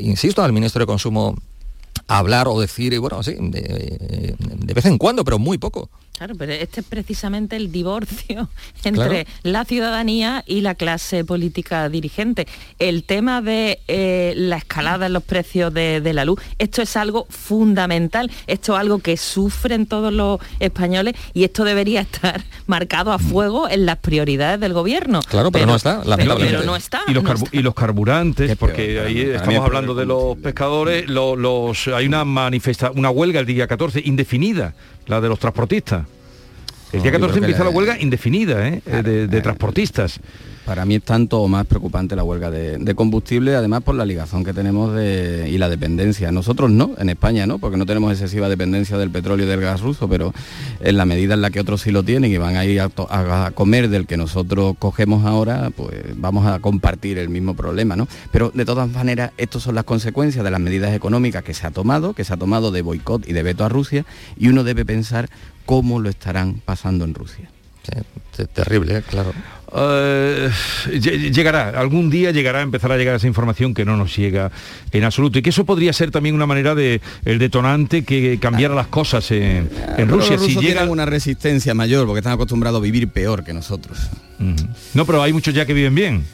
[0.00, 1.36] insisto, al ministro de Consumo
[2.08, 5.88] hablar o decir, bueno, sí, de vez en cuando, pero muy poco.
[6.16, 8.48] Claro, pero este es precisamente el divorcio
[8.84, 12.46] entre la ciudadanía y la clase política dirigente.
[12.78, 16.96] El tema de eh, la escalada en los precios de, de, la luz, esto es
[16.96, 23.12] algo fundamental, esto es algo que sufren todos los españoles y esto debería estar marcado
[23.12, 25.20] a fuego en las prioridades del gobierno.
[25.28, 26.56] Claro, pero, no está, lamentablemente.
[26.56, 27.02] Pero, no está.
[27.08, 27.50] Y los, no está.
[27.52, 32.90] y los carburantes, porque ahí estamos hablando de los pescadores, los, los, hay una manifesta,
[32.90, 34.72] una huelga el día 14 indefinida,
[35.06, 36.06] la de los transportistas.
[36.92, 38.82] El día 14 empieza la huelga indefinida ¿eh?
[38.84, 40.20] de, de, transportistas.
[40.66, 44.42] Para mí es tanto o más preocupante la huelga de, combustible, además por la ligazón
[44.42, 46.32] que tenemos y la dependencia.
[46.32, 49.80] Nosotros no, en España no, porque no tenemos excesiva dependencia del petróleo y del gas
[49.80, 50.34] ruso, pero
[50.80, 53.52] en la medida en la que otros sí lo tienen y van a ir a
[53.54, 58.08] comer del que nosotros cogemos ahora, pues vamos a compartir el mismo problema, ¿no?
[58.32, 61.70] Pero de todas maneras, estas son las consecuencias de las medidas económicas que se ha
[61.70, 64.04] tomado, que se ha tomado de boicot y de veto a Rusia,
[64.36, 65.30] y uno debe pensar
[65.64, 67.50] cómo lo estarán pasando en Rusia.
[68.36, 69.02] Sí, terrible, ¿eh?
[69.08, 69.32] claro.
[69.72, 70.48] Uh,
[70.98, 74.50] llegará, algún día llegará a empezar a llegar esa información que no nos llega
[74.92, 78.74] en absoluto y que eso podría ser también una manera de el detonante que cambiara
[78.74, 80.36] las cosas en, en Rusia.
[80.36, 83.98] Los si llega una resistencia mayor porque están acostumbrados a vivir peor que nosotros.
[84.38, 84.68] Uh -huh.
[84.94, 86.24] No, pero hay muchos ya que viven bien.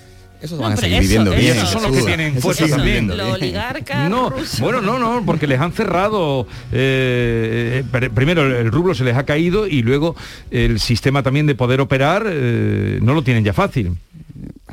[0.43, 1.57] Esos van no, a seguir eso, viviendo bien.
[1.57, 3.07] Esos son los que tienen fuerza también.
[3.07, 4.61] Los oligarcas no, rusos.
[4.61, 6.49] bueno, no, no, porque les han cerrado.
[6.73, 10.17] Eh, eh, primero el rublo se les ha caído y luego
[10.51, 13.97] el sistema también de poder operar eh, no lo tienen ya fácil.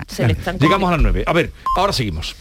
[0.08, 0.26] Se
[0.60, 1.24] Llegamos a las 9.
[1.28, 2.36] A ver, ahora seguimos.